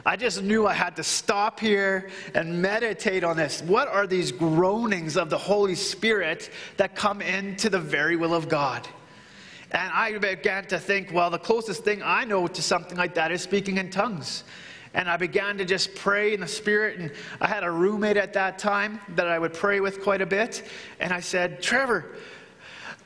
I 0.07 0.17
just 0.17 0.43
knew 0.43 0.67
I 0.67 0.75
had 0.75 0.97
to 0.97 1.03
stop 1.03 1.59
here 1.59 2.11
and 2.35 2.61
meditate 2.61 3.25
on 3.25 3.39
this. 3.39 3.63
What 3.63 3.89
are 3.89 4.07
these 4.07 4.33
groanings 4.33 5.17
of 5.17 5.31
the 5.31 5.39
Holy 5.39 5.75
Spirit 5.75 6.51
that 6.77 6.95
come 6.95 7.23
into 7.23 7.71
the 7.71 7.81
very 7.81 8.17
will 8.17 8.35
of 8.35 8.49
God? 8.49 8.87
And 9.71 9.91
I 9.93 10.17
began 10.19 10.67
to 10.67 10.79
think, 10.79 11.11
well, 11.13 11.31
the 11.31 11.39
closest 11.39 11.85
thing 11.85 12.03
I 12.05 12.25
know 12.25 12.47
to 12.47 12.63
something 12.63 12.99
like 12.99 13.15
that 13.15 13.33
is 13.33 13.43
speaking 13.43 13.79
in 13.79 13.91
tongues. 13.91 14.45
And 14.95 15.09
I 15.09 15.17
began 15.17 15.59
to 15.59 15.65
just 15.65 15.95
pray 15.95 16.35
in 16.35 16.41
the 16.41 16.49
Spirit. 16.49 16.99
And 16.99 17.13
I 17.41 17.49
had 17.49 17.65
a 17.65 17.71
roommate 17.71 18.17
at 18.17 18.33
that 18.35 18.59
time 18.59 19.01
that 19.11 19.27
I 19.27 19.39
would 19.39 19.53
pray 19.53 19.81
with 19.81 20.03
quite 20.03 20.23
a 20.23 20.27
bit. 20.27 20.65
And 21.01 21.13
I 21.13 21.21
said, 21.21 21.61
Trevor, 21.61 22.17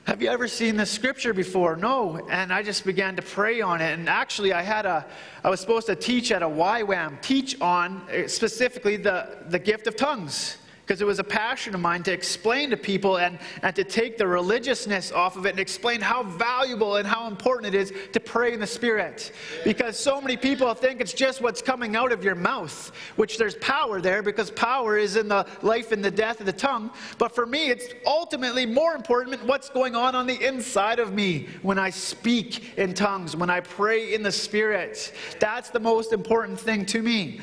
have 0.04 0.22
you 0.22 0.28
ever 0.30 0.48
seen 0.48 0.76
this 0.76 0.90
scripture 0.90 1.34
before? 1.34 1.76
No. 1.76 2.26
And 2.30 2.52
I 2.52 2.62
just 2.62 2.84
began 2.84 3.16
to 3.16 3.22
pray 3.22 3.60
on 3.60 3.80
it. 3.80 3.98
And 3.98 4.08
actually, 4.08 4.52
I 4.52 4.62
had 4.62 4.86
a, 4.86 5.06
I 5.42 5.50
was 5.50 5.60
supposed 5.60 5.86
to 5.86 5.96
teach 5.96 6.30
at 6.30 6.42
a 6.42 6.48
YWAM, 6.48 7.20
teach 7.20 7.60
on 7.60 8.02
uh, 8.10 8.28
specifically 8.28 8.96
the, 8.96 9.38
the 9.48 9.58
gift 9.58 9.86
of 9.86 9.96
tongues 9.96 10.58
because 10.88 11.02
it 11.02 11.06
was 11.06 11.18
a 11.18 11.24
passion 11.24 11.74
of 11.74 11.82
mine 11.82 12.02
to 12.02 12.10
explain 12.10 12.70
to 12.70 12.76
people 12.76 13.18
and, 13.18 13.38
and 13.62 13.76
to 13.76 13.84
take 13.84 14.16
the 14.16 14.26
religiousness 14.26 15.12
off 15.12 15.36
of 15.36 15.44
it 15.44 15.50
and 15.50 15.60
explain 15.60 16.00
how 16.00 16.22
valuable 16.22 16.96
and 16.96 17.06
how 17.06 17.26
important 17.26 17.74
it 17.74 17.78
is 17.78 17.92
to 18.10 18.18
pray 18.18 18.54
in 18.54 18.60
the 18.60 18.66
Spirit. 18.66 19.32
Because 19.64 19.98
so 19.98 20.18
many 20.18 20.34
people 20.34 20.72
think 20.72 21.02
it's 21.02 21.12
just 21.12 21.42
what's 21.42 21.60
coming 21.60 21.94
out 21.94 22.10
of 22.10 22.24
your 22.24 22.34
mouth, 22.34 22.90
which 23.16 23.36
there's 23.36 23.56
power 23.56 24.00
there 24.00 24.22
because 24.22 24.50
power 24.52 24.96
is 24.96 25.16
in 25.16 25.28
the 25.28 25.46
life 25.60 25.92
and 25.92 26.02
the 26.02 26.10
death 26.10 26.40
of 26.40 26.46
the 26.46 26.54
tongue. 26.54 26.90
But 27.18 27.34
for 27.34 27.44
me, 27.44 27.68
it's 27.68 27.92
ultimately 28.06 28.64
more 28.64 28.94
important 28.94 29.44
what's 29.44 29.68
going 29.68 29.94
on 29.94 30.14
on 30.14 30.26
the 30.26 30.42
inside 30.42 31.00
of 31.00 31.12
me 31.12 31.48
when 31.60 31.78
I 31.78 31.90
speak 31.90 32.78
in 32.78 32.94
tongues, 32.94 33.36
when 33.36 33.50
I 33.50 33.60
pray 33.60 34.14
in 34.14 34.22
the 34.22 34.32
Spirit. 34.32 35.12
That's 35.38 35.68
the 35.68 35.80
most 35.80 36.14
important 36.14 36.58
thing 36.58 36.86
to 36.86 37.02
me. 37.02 37.40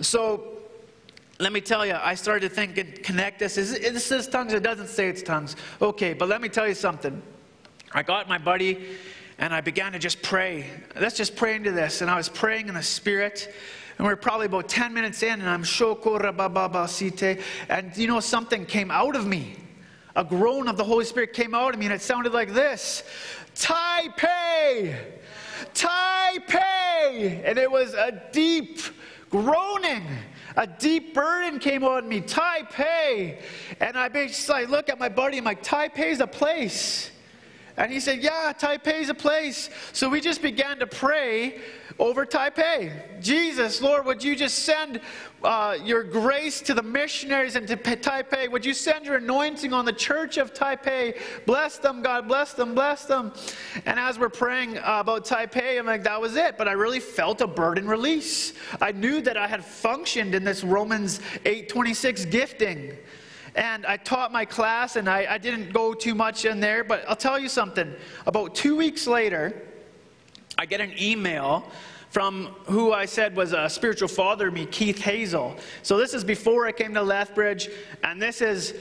So, 0.00 0.59
let 1.40 1.52
me 1.52 1.60
tell 1.60 1.86
you, 1.86 1.94
I 1.94 2.14
started 2.14 2.48
to 2.48 2.54
think 2.54 2.76
and 2.76 3.02
connect 3.02 3.38
this. 3.38 3.56
Is 3.56 3.72
it, 3.72 3.94
this 3.94 4.04
says 4.04 4.28
tongues, 4.28 4.52
it 4.52 4.62
doesn't 4.62 4.88
say 4.88 5.08
it's 5.08 5.22
tongues. 5.22 5.56
Okay, 5.80 6.12
but 6.12 6.28
let 6.28 6.40
me 6.42 6.48
tell 6.48 6.68
you 6.68 6.74
something. 6.74 7.22
I 7.92 8.02
got 8.02 8.28
my 8.28 8.38
buddy 8.38 8.86
and 9.38 9.54
I 9.54 9.62
began 9.62 9.92
to 9.92 9.98
just 9.98 10.20
pray. 10.20 10.66
Let's 11.00 11.16
just 11.16 11.34
pray 11.34 11.56
into 11.56 11.72
this. 11.72 12.02
And 12.02 12.10
I 12.10 12.16
was 12.16 12.28
praying 12.28 12.68
in 12.68 12.74
the 12.74 12.82
Spirit. 12.82 13.52
And 13.96 14.06
we 14.06 14.12
are 14.12 14.16
probably 14.16 14.46
about 14.46 14.68
10 14.68 14.94
minutes 14.94 15.22
in, 15.22 15.40
and 15.40 15.48
I'm 15.48 15.62
rabababasite. 15.62 17.42
And 17.68 17.96
you 17.96 18.06
know, 18.06 18.20
something 18.20 18.66
came 18.66 18.90
out 18.90 19.16
of 19.16 19.26
me. 19.26 19.56
A 20.16 20.24
groan 20.24 20.68
of 20.68 20.76
the 20.76 20.84
Holy 20.84 21.04
Spirit 21.04 21.32
came 21.32 21.54
out 21.54 21.72
of 21.72 21.80
me, 21.80 21.86
and 21.86 21.94
it 21.94 22.02
sounded 22.02 22.32
like 22.32 22.52
this 22.52 23.02
Taipei! 23.54 24.94
Taipei! 25.74 27.42
And 27.44 27.58
it 27.58 27.70
was 27.70 27.94
a 27.94 28.22
deep 28.32 28.80
groaning. 29.30 30.06
A 30.56 30.66
deep 30.66 31.14
burden 31.14 31.58
came 31.58 31.84
on 31.84 32.08
me, 32.08 32.20
Taipei. 32.20 33.40
And 33.80 33.96
I 33.96 34.08
basically 34.08 34.66
look 34.66 34.88
at 34.88 34.98
my 34.98 35.08
buddy, 35.08 35.38
I'm 35.38 35.44
like, 35.44 35.62
Taipei's 35.62 36.20
a 36.20 36.26
place. 36.26 37.10
And 37.76 37.92
he 37.92 38.00
said, 38.00 38.22
Yeah, 38.22 38.52
Taipei's 38.58 39.08
a 39.08 39.14
place. 39.14 39.70
So 39.92 40.08
we 40.08 40.20
just 40.20 40.42
began 40.42 40.78
to 40.78 40.86
pray 40.86 41.60
over 42.00 42.24
Taipei. 42.24 43.20
Jesus, 43.20 43.82
Lord, 43.82 44.06
would 44.06 44.24
you 44.24 44.34
just 44.34 44.60
send 44.60 45.00
uh, 45.44 45.76
your 45.84 46.02
grace 46.02 46.62
to 46.62 46.74
the 46.74 46.82
missionaries 46.82 47.56
and 47.56 47.68
to 47.68 47.76
Taipei? 47.76 48.50
Would 48.50 48.64
you 48.64 48.72
send 48.72 49.04
your 49.04 49.16
anointing 49.16 49.72
on 49.72 49.84
the 49.84 49.92
church 49.92 50.38
of 50.38 50.54
Taipei? 50.54 51.20
Bless 51.44 51.78
them, 51.78 52.02
God, 52.02 52.26
bless 52.26 52.54
them, 52.54 52.74
bless 52.74 53.04
them. 53.04 53.32
And 53.84 53.98
as 53.98 54.18
we're 54.18 54.30
praying 54.30 54.78
uh, 54.78 55.00
about 55.00 55.26
Taipei, 55.26 55.78
I'm 55.78 55.86
like, 55.86 56.04
that 56.04 56.20
was 56.20 56.36
it. 56.36 56.56
But 56.56 56.68
I 56.68 56.72
really 56.72 57.00
felt 57.00 57.42
a 57.42 57.46
burden 57.46 57.86
release. 57.86 58.54
I 58.80 58.92
knew 58.92 59.20
that 59.20 59.36
I 59.36 59.46
had 59.46 59.64
functioned 59.64 60.34
in 60.34 60.42
this 60.42 60.64
Romans 60.64 61.20
8:26 61.44 62.30
gifting. 62.30 62.96
And 63.54 63.84
I 63.86 63.96
taught 63.96 64.32
my 64.32 64.44
class, 64.44 64.96
and 64.96 65.08
I, 65.08 65.34
I 65.34 65.38
didn't 65.38 65.72
go 65.72 65.94
too 65.94 66.14
much 66.14 66.44
in 66.44 66.60
there, 66.60 66.84
but 66.84 67.04
I'll 67.08 67.16
tell 67.16 67.38
you 67.38 67.48
something. 67.48 67.92
About 68.26 68.54
two 68.54 68.76
weeks 68.76 69.06
later, 69.06 69.62
I 70.58 70.66
get 70.66 70.80
an 70.80 70.92
email 71.00 71.70
from 72.10 72.46
who 72.64 72.92
I 72.92 73.06
said 73.06 73.36
was 73.36 73.52
a 73.52 73.68
spiritual 73.68 74.08
father 74.08 74.46
to 74.46 74.50
me, 74.52 74.66
Keith 74.66 74.98
Hazel. 74.98 75.56
So 75.82 75.96
this 75.96 76.12
is 76.12 76.24
before 76.24 76.66
I 76.66 76.72
came 76.72 76.92
to 76.94 77.02
Lethbridge, 77.02 77.70
and 78.02 78.20
this 78.20 78.40
is 78.40 78.74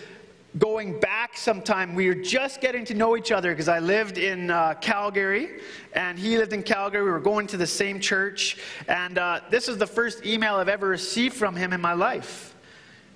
going 0.58 0.99
back 0.99 1.38
sometime. 1.38 1.93
We 1.93 2.08
were 2.08 2.15
just 2.15 2.60
getting 2.60 2.84
to 2.86 2.95
know 2.95 3.15
each 3.15 3.32
other 3.32 3.51
because 3.51 3.67
I 3.67 3.77
lived 3.79 4.17
in 4.17 4.49
uh, 4.49 4.73
Calgary 4.82 5.60
and 5.93 6.17
he 6.17 6.38
lived 6.38 6.53
in 6.53 6.63
Calgary. 6.63 7.03
We 7.03 7.12
were 7.12 7.19
going 7.19 7.45
to 7.47 7.58
the 7.58 7.67
same 7.67 7.99
church, 7.99 8.58
and 8.88 9.19
uh, 9.19 9.41
this 9.51 9.67
is 9.67 9.77
the 9.77 9.88
first 9.88 10.25
email 10.25 10.55
I've 10.55 10.69
ever 10.69 10.88
received 10.88 11.36
from 11.36 11.55
him 11.55 11.71
in 11.71 11.82
my 11.82 11.93
life. 11.93 12.49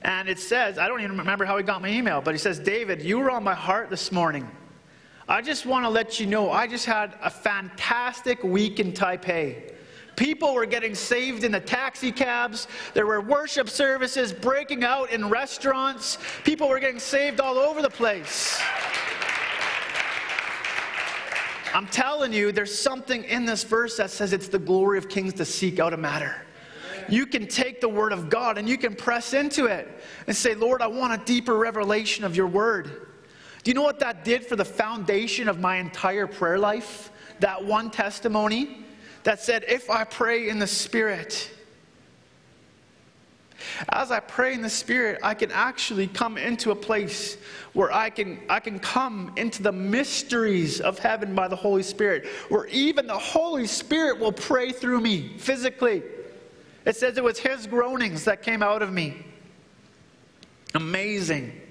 And 0.03 0.27
it 0.27 0.39
says, 0.39 0.77
I 0.77 0.87
don't 0.87 1.01
even 1.01 1.17
remember 1.17 1.45
how 1.45 1.57
he 1.57 1.63
got 1.63 1.81
my 1.81 1.89
email, 1.89 2.21
but 2.21 2.33
he 2.33 2.37
says, 2.37 2.59
David, 2.59 3.01
you 3.01 3.19
were 3.19 3.31
on 3.31 3.43
my 3.43 3.53
heart 3.53 3.89
this 3.89 4.11
morning. 4.11 4.49
I 5.29 5.41
just 5.41 5.65
want 5.65 5.85
to 5.85 5.89
let 5.89 6.19
you 6.19 6.25
know, 6.25 6.51
I 6.51 6.67
just 6.67 6.85
had 6.85 7.15
a 7.21 7.29
fantastic 7.29 8.43
week 8.43 8.79
in 8.81 8.91
Taipei. 8.91 9.71
People 10.17 10.53
were 10.53 10.65
getting 10.65 10.93
saved 10.93 11.43
in 11.43 11.51
the 11.51 11.59
taxi 11.59 12.11
cabs. 12.11 12.67
There 12.93 13.07
were 13.07 13.21
worship 13.21 13.69
services 13.69 14.33
breaking 14.33 14.83
out 14.83 15.11
in 15.11 15.29
restaurants. 15.29 16.17
People 16.43 16.67
were 16.67 16.79
getting 16.79 16.99
saved 16.99 17.39
all 17.39 17.57
over 17.57 17.81
the 17.81 17.89
place. 17.89 18.61
I'm 21.73 21.87
telling 21.87 22.33
you, 22.33 22.51
there's 22.51 22.77
something 22.77 23.23
in 23.23 23.45
this 23.45 23.63
verse 23.63 23.97
that 23.97 24.11
says 24.11 24.33
it's 24.33 24.49
the 24.49 24.59
glory 24.59 24.99
of 24.99 25.09
kings 25.09 25.33
to 25.35 25.45
seek 25.45 25.79
out 25.79 25.93
a 25.93 25.97
matter 25.97 26.35
you 27.09 27.25
can 27.25 27.47
take 27.47 27.81
the 27.81 27.89
Word 27.89 28.13
of 28.13 28.29
God 28.29 28.57
and 28.57 28.67
you 28.67 28.77
can 28.77 28.95
press 28.95 29.33
into 29.33 29.65
it 29.65 29.87
and 30.27 30.35
say, 30.35 30.55
Lord, 30.55 30.81
I 30.81 30.87
want 30.87 31.13
a 31.13 31.25
deeper 31.25 31.57
revelation 31.57 32.23
of 32.23 32.35
your 32.35 32.47
Word. 32.47 33.07
Do 33.63 33.71
you 33.71 33.75
know 33.75 33.83
what 33.83 33.99
that 33.99 34.23
did 34.23 34.45
for 34.45 34.55
the 34.55 34.65
foundation 34.65 35.47
of 35.47 35.59
my 35.59 35.77
entire 35.77 36.27
prayer 36.27 36.59
life? 36.59 37.11
That 37.39 37.63
one 37.63 37.91
testimony 37.91 38.85
that 39.23 39.41
said, 39.41 39.65
if 39.67 39.89
I 39.89 40.03
pray 40.03 40.49
in 40.49 40.59
the 40.59 40.67
Spirit, 40.67 41.49
as 43.89 44.11
I 44.11 44.19
pray 44.19 44.53
in 44.53 44.61
the 44.61 44.69
Spirit, 44.69 45.19
I 45.23 45.33
can 45.33 45.51
actually 45.51 46.07
come 46.07 46.37
into 46.37 46.71
a 46.71 46.75
place 46.75 47.37
where 47.73 47.91
I 47.91 48.09
can, 48.09 48.39
I 48.49 48.59
can 48.59 48.79
come 48.79 49.31
into 49.37 49.63
the 49.63 49.71
mysteries 49.71 50.81
of 50.81 50.99
heaven 50.99 51.33
by 51.33 51.47
the 51.47 51.55
Holy 51.55 51.83
Spirit, 51.83 52.27
where 52.49 52.67
even 52.67 53.07
the 53.07 53.17
Holy 53.17 53.65
Spirit 53.65 54.19
will 54.19 54.31
pray 54.31 54.71
through 54.71 55.01
me 55.01 55.37
physically. 55.37 56.03
It 56.85 56.95
says 56.95 57.17
it 57.17 57.23
was 57.23 57.39
his 57.39 57.67
groanings 57.67 58.25
that 58.25 58.41
came 58.41 58.61
out 58.61 58.81
of 58.81 58.91
me. 58.91 59.25
Amazing. 60.75 61.61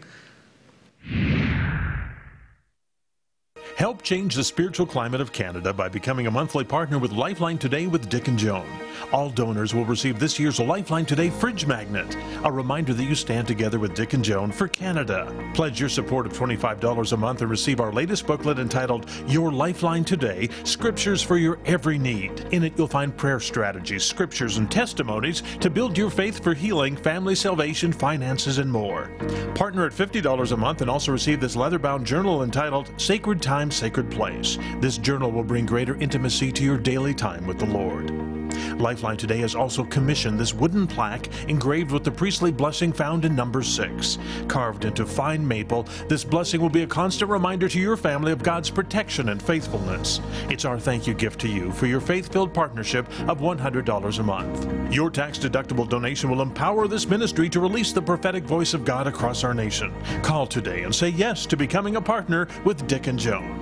Help 3.77 4.03
change 4.03 4.37
the 4.37 4.45
spiritual 4.45 4.87
climate 4.87 5.21
of 5.21 5.33
Canada 5.33 5.73
by 5.73 5.89
becoming 5.89 6.27
a 6.27 6.31
monthly 6.31 6.65
partner 6.65 6.99
with 6.99 7.11
Lifeline 7.11 7.59
Today 7.59 7.87
with 7.87 8.09
Dick 8.09 8.29
and 8.29 8.39
Joan. 8.39 8.67
All 9.13 9.31
donors 9.31 9.75
will 9.75 9.85
receive 9.85 10.19
this 10.19 10.39
year's 10.39 10.61
Lifeline 10.61 11.07
Today 11.07 11.31
fridge 11.31 11.67
magnet, 11.67 12.17
a 12.45 12.53
reminder 12.53 12.95
that 12.95 13.05
you 13.05 13.15
stand 13.15 13.47
together 13.47 13.79
with 13.79 13.95
Dick 13.95 14.13
and 14.13 14.25
Joan 14.25 14.53
for 14.53 14.69
Canada. 14.69 15.33
Pledge 15.55 15.81
your 15.81 15.89
support 15.89 16.27
of 16.27 16.33
$25 16.33 17.13
a 17.13 17.17
month 17.17 17.43
and 17.43 17.51
receive 17.51 17.81
our 17.81 17.93
latest 17.93 18.27
booklet 18.27 18.59
entitled 18.59 19.09
Your 19.27 19.53
Lifeline 19.53 20.05
Today 20.05 20.49
Scriptures 20.65 21.23
for 21.23 21.37
Your 21.37 21.59
Every 21.65 21.99
Need. 21.99 22.41
In 22.53 22.65
it, 22.65 22.73
you'll 22.77 22.89
find 22.89 23.17
prayer 23.17 23.41
strategies, 23.41 24.05
scriptures, 24.05 24.57
and 24.59 24.71
testimonies 24.71 25.43
to 25.61 25.71
build 25.71 25.97
your 25.97 26.11
faith 26.11 26.43
for 26.43 26.55
healing, 26.55 26.97
family 26.97 27.35
salvation, 27.35 27.93
finances, 27.93 28.59
and 28.59 28.71
more. 28.71 29.11
Partner 29.55 29.87
at 29.87 29.93
$50 29.93 30.53
a 30.53 30.57
month 30.57 30.81
and 30.81 30.91
also 30.91 31.13
receive 31.13 31.41
this 31.41 31.57
leather 31.57 31.79
bound 31.79 32.07
journal 32.07 32.43
entitled 32.43 32.91
Sacred 32.97 33.43
Time, 33.43 33.71
Sacred 33.71 34.11
Place. 34.11 34.59
This 34.81 34.99
journal 34.99 35.31
will 35.31 35.45
bring 35.45 35.67
greater 35.67 35.97
intimacy 35.97 36.53
to 36.53 36.65
your 36.65 36.79
daily 36.79 37.15
time 37.15 37.47
with 37.47 37.59
the 37.59 37.67
Lord. 37.67 38.32
Lifeline 38.79 39.17
Today 39.17 39.39
has 39.39 39.55
also 39.55 39.85
commissioned 39.85 40.39
this 40.39 40.55
wooden 40.55 40.87
plaque 40.87 41.29
engraved 41.49 41.91
with 41.91 42.05
the 42.05 42.11
priestly 42.11 42.53
blessing 42.53 42.93
found 42.93 43.25
in 43.25 43.35
number 43.35 43.63
6. 43.63 44.19
Carved 44.49 44.85
into 44.85 45.07
fine 45.07 45.47
maple, 45.47 45.85
this 46.09 46.25
blessing 46.25 46.61
will 46.61 46.71
be 46.71 46.83
a 46.83 46.87
constant 46.87 47.31
reminder 47.31 47.69
to 47.69 47.81
your 47.81 47.97
family 47.97 48.33
of 48.33 48.43
God's 48.43 48.71
protection 48.71 49.29
and 49.29 49.43
faithfulness. 49.43 50.21
It's 50.49 50.65
our 50.65 50.79
thank 50.79 51.07
you 51.07 51.15
gift 51.15 51.41
to 51.41 51.49
you 51.49 51.73
for 51.73 51.87
your 51.87 52.01
faith 52.01 52.33
filled 52.33 52.53
partnership 52.53 53.07
of 53.29 53.41
$100 53.41 54.19
a 54.19 54.23
month. 54.23 54.93
Your 54.93 55.11
tax 55.11 55.39
deductible 55.39 55.89
donation 55.89 56.31
will 56.31 56.43
empower 56.43 56.89
this 56.89 57.09
ministry 57.09 57.49
to 57.51 57.61
release 57.61 57.93
the 57.93 58.03
prophetic 58.03 58.45
voice 58.45 58.75
of 58.75 58.85
God 58.85 59.07
across 59.07 59.45
our 59.45 59.55
nation. 59.55 59.93
Call 60.23 60.47
today 60.47 60.83
and 60.83 60.95
say 60.95 61.09
yes 61.09 61.47
to 61.47 61.57
becoming 61.57 61.97
a 61.97 62.01
partner 62.01 62.49
with 62.65 62.87
Dick 62.87 63.07
and 63.07 63.19
Joan. 63.19 63.62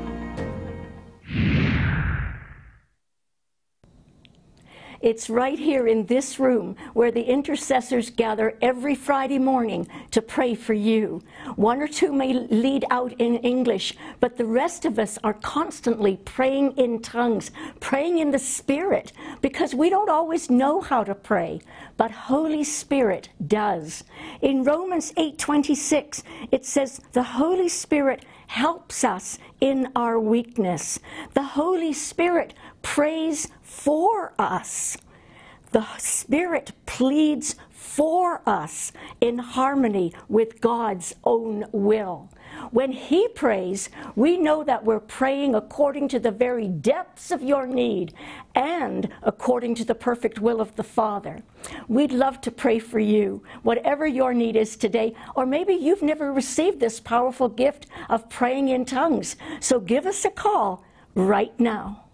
It's 5.01 5.31
right 5.31 5.59
here 5.59 5.87
in 5.87 6.05
this 6.07 6.39
room 6.39 6.77
where 6.93 7.11
the 7.11 7.23
intercessors 7.23 8.11
gather 8.11 8.59
every 8.61 8.95
Friday 8.95 9.39
morning 9.39 9.89
to 10.11 10.21
pray 10.21 10.55
for 10.55 10.75
you. 10.75 11.23
One 11.57 11.81
or 11.81 11.89
two 11.89 12.13
may 12.13 12.35
lead 12.35 12.85
out 12.91 13.15
in 13.15 13.37
English, 13.37 13.97
but 14.21 14.37
the 14.37 14.45
rest 14.45 14.85
of 14.85 14.99
us 14.99 15.19
are 15.25 15.33
constantly 15.33 16.19
praying 16.27 16.73
in 16.77 17.01
tongues, 17.01 17.51
praying 17.81 18.19
in 18.19 18.31
the 18.31 18.39
Spirit, 18.39 19.13
because 19.41 19.75
we 19.75 19.89
don't 19.89 20.11
always 20.11 20.51
know 20.51 20.83
how 20.83 21.03
to 21.03 21.15
pray, 21.15 21.63
but 21.97 22.11
Holy 22.11 22.63
Spirit 22.63 23.31
does. 23.47 24.05
In 24.43 24.65
Romans 24.65 25.15
8:26, 25.17 26.23
it 26.51 26.67
says, 26.67 27.01
"The 27.13 27.23
Holy 27.23 27.69
Spirit 27.69 28.27
helps 28.49 29.05
us 29.05 29.39
in 29.61 29.89
our 29.95 30.19
weakness. 30.19 30.99
The 31.35 31.43
Holy 31.43 31.93
Spirit 31.93 32.53
prays 32.83 33.49
for 33.63 34.33
us. 34.39 34.97
The 35.73 35.87
Spirit 35.99 36.73
pleads 36.87 37.55
for 37.69 38.43
us 38.45 38.93
in 39.21 39.39
harmony 39.39 40.13
with 40.29 40.61
God's 40.61 41.15
own 41.23 41.65
will. 41.71 42.29
When 42.73 42.91
He 42.91 43.29
prays, 43.29 43.89
we 44.17 44.37
know 44.37 44.65
that 44.65 44.85
we're 44.85 45.01
praying 45.01 45.55
according 45.55 46.09
to 46.09 46.19
the 46.19 46.33
very 46.33 46.67
depths 46.67 47.31
of 47.31 47.43
your 47.43 47.67
need 47.67 48.15
and 48.55 49.09
according 49.23 49.77
to 49.77 49.85
the 49.85 49.95
perfect 49.95 50.41
will 50.41 50.61
of 50.61 50.75
the 50.75 50.83
Father. 50.83 51.41
We'd 51.87 52.13
love 52.13 52.41
to 52.43 52.51
pray 52.51 52.81
for 52.81 52.99
you, 52.99 53.43
whatever 53.63 54.07
your 54.07 54.35
need 54.35 54.57
is 54.57 54.77
today, 54.77 55.15
or 55.37 55.47
maybe 55.47 55.75
you've 55.75 56.03
never 56.03 56.33
received 56.33 56.81
this 56.81 56.99
powerful 56.99 57.49
gift 57.49 57.87
of 58.09 58.29
praying 58.29 58.71
in 58.71 58.85
tongues. 58.85 59.37
So 59.61 59.79
give 59.79 60.07
us 60.07 60.25
a 60.25 60.31
call 60.31 60.85
right 61.15 61.59
now. 61.61 62.05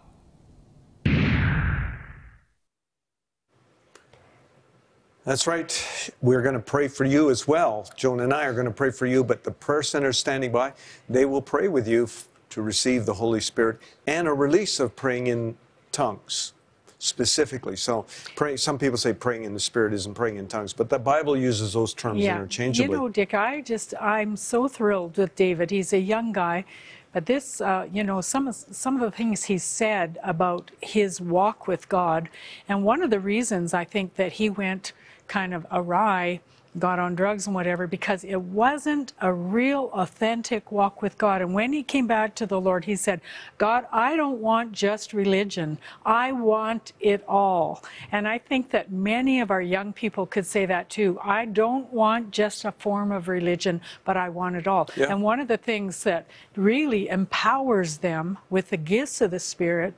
That's 5.26 5.48
right. 5.48 6.12
We're 6.22 6.40
going 6.40 6.54
to 6.54 6.60
pray 6.60 6.86
for 6.86 7.04
you 7.04 7.30
as 7.30 7.48
well. 7.48 7.90
Joan 7.96 8.20
and 8.20 8.32
I 8.32 8.44
are 8.44 8.52
going 8.52 8.66
to 8.66 8.70
pray 8.70 8.92
for 8.92 9.06
you, 9.06 9.24
but 9.24 9.42
the 9.42 9.50
prayer 9.50 9.82
center 9.82 10.10
is 10.10 10.18
standing 10.18 10.52
by. 10.52 10.72
They 11.08 11.24
will 11.24 11.42
pray 11.42 11.66
with 11.66 11.88
you 11.88 12.04
f- 12.04 12.28
to 12.50 12.62
receive 12.62 13.06
the 13.06 13.14
Holy 13.14 13.40
Spirit 13.40 13.80
and 14.06 14.28
a 14.28 14.32
release 14.32 14.78
of 14.78 14.94
praying 14.94 15.26
in 15.26 15.56
tongues 15.90 16.52
specifically. 17.00 17.74
So, 17.74 18.06
pray, 18.36 18.56
some 18.56 18.78
people 18.78 18.96
say 18.96 19.12
praying 19.12 19.42
in 19.42 19.52
the 19.52 19.58
Spirit 19.58 19.92
isn't 19.94 20.14
praying 20.14 20.36
in 20.36 20.46
tongues, 20.46 20.72
but 20.72 20.88
the 20.88 20.98
Bible 20.98 21.36
uses 21.36 21.72
those 21.72 21.92
terms 21.92 22.22
Yeah. 22.22 22.36
interchangeably. 22.36 22.94
You 22.94 23.02
know, 23.02 23.08
Dick, 23.08 23.34
I 23.34 23.62
just, 23.62 23.94
I'm 24.00 24.36
so 24.36 24.68
thrilled 24.68 25.16
with 25.16 25.34
David. 25.34 25.72
He's 25.72 25.92
a 25.92 25.98
young 25.98 26.32
guy. 26.32 26.64
But 27.12 27.26
this, 27.26 27.60
uh, 27.60 27.88
you 27.92 28.04
know, 28.04 28.20
some 28.20 28.46
of, 28.46 28.54
some 28.54 28.94
of 28.94 29.00
the 29.00 29.10
things 29.10 29.44
he 29.44 29.58
said 29.58 30.18
about 30.22 30.70
his 30.80 31.20
walk 31.20 31.66
with 31.66 31.88
God, 31.88 32.28
and 32.68 32.84
one 32.84 33.02
of 33.02 33.10
the 33.10 33.18
reasons 33.18 33.74
I 33.74 33.84
think 33.84 34.14
that 34.14 34.34
he 34.34 34.50
went 34.50 34.92
kind 35.28 35.54
of 35.54 35.66
awry, 35.70 36.40
got 36.78 36.98
on 36.98 37.14
drugs 37.14 37.46
and 37.46 37.54
whatever, 37.54 37.86
because 37.86 38.22
it 38.22 38.40
wasn't 38.40 39.14
a 39.22 39.32
real 39.32 39.90
authentic 39.94 40.70
walk 40.70 41.00
with 41.00 41.16
God. 41.16 41.40
And 41.40 41.54
when 41.54 41.72
he 41.72 41.82
came 41.82 42.06
back 42.06 42.34
to 42.34 42.46
the 42.46 42.60
Lord, 42.60 42.84
he 42.84 42.96
said, 42.96 43.20
God, 43.56 43.86
I 43.92 44.14
don't 44.14 44.38
want 44.38 44.72
just 44.72 45.14
religion. 45.14 45.78
I 46.04 46.32
want 46.32 46.92
it 47.00 47.24
all. 47.26 47.82
And 48.12 48.28
I 48.28 48.38
think 48.38 48.70
that 48.72 48.92
many 48.92 49.40
of 49.40 49.50
our 49.50 49.62
young 49.62 49.92
people 49.94 50.26
could 50.26 50.44
say 50.46 50.66
that 50.66 50.90
too. 50.90 51.18
I 51.22 51.46
don't 51.46 51.90
want 51.92 52.30
just 52.30 52.64
a 52.64 52.72
form 52.72 53.10
of 53.10 53.28
religion, 53.28 53.80
but 54.04 54.18
I 54.18 54.28
want 54.28 54.56
it 54.56 54.66
all. 54.66 54.90
Yeah. 54.96 55.06
And 55.10 55.22
one 55.22 55.40
of 55.40 55.48
the 55.48 55.56
things 55.56 56.02
that 56.04 56.26
really 56.56 57.08
empowers 57.08 57.98
them 57.98 58.36
with 58.50 58.68
the 58.68 58.76
gifts 58.76 59.22
of 59.22 59.30
the 59.30 59.40
Spirit 59.40 59.94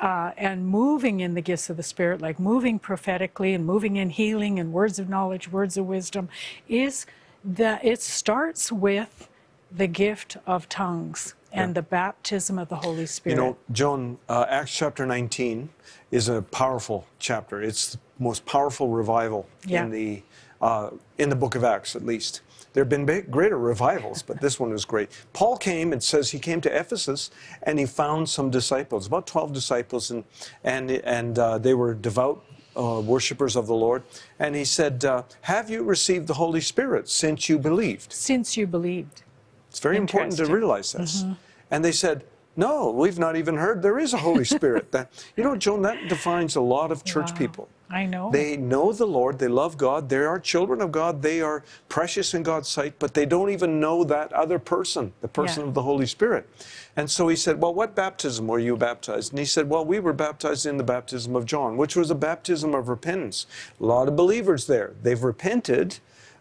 uh, 0.00 0.32
and 0.36 0.66
moving 0.66 1.20
in 1.20 1.34
the 1.34 1.40
gifts 1.40 1.70
of 1.70 1.76
the 1.76 1.82
Spirit, 1.82 2.20
like 2.20 2.38
moving 2.38 2.78
prophetically 2.78 3.54
and 3.54 3.64
moving 3.66 3.96
in 3.96 4.10
healing 4.10 4.58
and 4.58 4.72
words 4.72 4.98
of 4.98 5.08
knowledge, 5.08 5.50
words 5.50 5.76
of 5.76 5.86
wisdom, 5.86 6.28
is 6.68 7.06
that 7.44 7.84
it 7.84 8.00
starts 8.00 8.70
with 8.72 9.28
the 9.70 9.86
gift 9.86 10.36
of 10.46 10.68
tongues 10.68 11.34
and 11.52 11.74
the 11.74 11.82
baptism 11.82 12.58
of 12.58 12.68
the 12.68 12.76
Holy 12.76 13.06
Spirit. 13.06 13.36
You 13.36 13.42
know, 13.42 13.56
Joan, 13.72 14.18
uh, 14.28 14.46
Acts 14.48 14.70
chapter 14.70 15.06
19 15.06 15.68
is 16.10 16.28
a 16.28 16.42
powerful 16.42 17.06
chapter. 17.18 17.62
It's 17.62 17.92
the 17.92 17.98
most 18.18 18.44
powerful 18.46 18.88
revival 18.88 19.48
Yeah. 19.66 19.84
in 19.84 19.90
the 19.90 20.22
uh, 20.60 20.90
in 21.18 21.28
the 21.28 21.36
book 21.36 21.54
of 21.54 21.62
Acts, 21.62 21.94
at 21.94 22.04
least. 22.04 22.40
There 22.78 22.84
have 22.84 23.06
been 23.06 23.24
greater 23.28 23.58
revivals, 23.58 24.22
but 24.22 24.40
this 24.40 24.60
one 24.60 24.70
was 24.70 24.84
great. 24.84 25.10
Paul 25.32 25.56
came, 25.56 25.92
and 25.92 26.00
says 26.00 26.30
he 26.30 26.38
came 26.38 26.60
to 26.60 26.70
Ephesus 26.70 27.32
and 27.64 27.76
he 27.76 27.86
found 27.86 28.28
some 28.28 28.50
disciples, 28.50 29.08
about 29.08 29.26
12 29.26 29.52
disciples, 29.52 30.12
and, 30.12 30.22
and, 30.62 30.88
and 30.92 31.36
uh, 31.40 31.58
they 31.58 31.74
were 31.74 31.92
devout 31.92 32.44
uh, 32.76 33.00
worshippers 33.00 33.56
of 33.56 33.66
the 33.66 33.74
Lord. 33.74 34.04
And 34.38 34.54
he 34.54 34.64
said, 34.64 35.04
uh, 35.04 35.24
Have 35.40 35.68
you 35.68 35.82
received 35.82 36.28
the 36.28 36.34
Holy 36.34 36.60
Spirit 36.60 37.08
since 37.08 37.48
you 37.48 37.58
believed? 37.58 38.12
Since 38.12 38.56
you 38.56 38.64
believed. 38.68 39.22
It's 39.70 39.80
very 39.80 39.96
important 39.96 40.36
to 40.36 40.46
realize 40.46 40.92
this. 40.92 41.24
And 41.72 41.84
they 41.84 41.90
said, 41.90 42.22
no, 42.56 42.92
we've 42.92 43.18
not 43.18 43.34
even 43.34 43.56
heard 43.56 43.82
there 43.82 43.98
is 43.98 44.14
a 44.14 44.18
Holy 44.18 44.44
Spirit. 44.44 44.92
that, 44.92 45.10
you 45.36 45.42
know, 45.42 45.56
Joan, 45.56 45.82
that 45.82 46.06
defines 46.06 46.54
a 46.54 46.60
lot 46.60 46.92
of 46.92 47.04
church 47.04 47.32
Wow. 47.32 47.38
people. 47.38 47.68
I 47.90 48.04
know. 48.04 48.30
They 48.30 48.56
know 48.56 48.92
the 48.92 49.06
Lord, 49.06 49.38
they 49.38 49.48
love 49.48 49.78
God, 49.78 50.08
they 50.10 50.18
are 50.18 50.38
children 50.38 50.82
of 50.82 50.92
God, 50.92 51.22
they 51.22 51.40
are 51.40 51.64
precious 51.88 52.34
in 52.34 52.42
God's 52.42 52.68
sight, 52.68 52.94
but 52.98 53.14
they 53.14 53.24
don't 53.24 53.48
even 53.50 53.80
know 53.80 54.04
that 54.04 54.32
other 54.32 54.58
person, 54.58 55.12
the 55.22 55.28
person 55.28 55.62
Yeah. 55.62 55.68
of 55.68 55.74
the 55.74 55.82
Holy 55.82 56.04
Spirit. 56.06 56.48
And 56.96 57.10
so 57.10 57.28
he 57.28 57.36
said, 57.36 57.62
Well, 57.62 57.72
what 57.72 57.94
baptism 57.94 58.46
were 58.46 58.58
you 58.58 58.76
baptized? 58.76 59.32
And 59.32 59.38
he 59.38 59.44
said, 59.46 59.70
Well, 59.70 59.84
we 59.84 60.00
were 60.00 60.12
baptized 60.12 60.66
in 60.66 60.76
the 60.76 60.84
baptism 60.84 61.34
of 61.34 61.46
John, 61.46 61.76
which 61.76 61.96
was 61.96 62.10
a 62.10 62.14
baptism 62.14 62.74
of 62.74 62.88
repentance. 62.88 63.46
A 63.80 63.84
lot 63.84 64.08
of 64.08 64.16
believers 64.16 64.66
there. 64.66 64.92
They've 65.02 65.22
repented, 65.22 65.98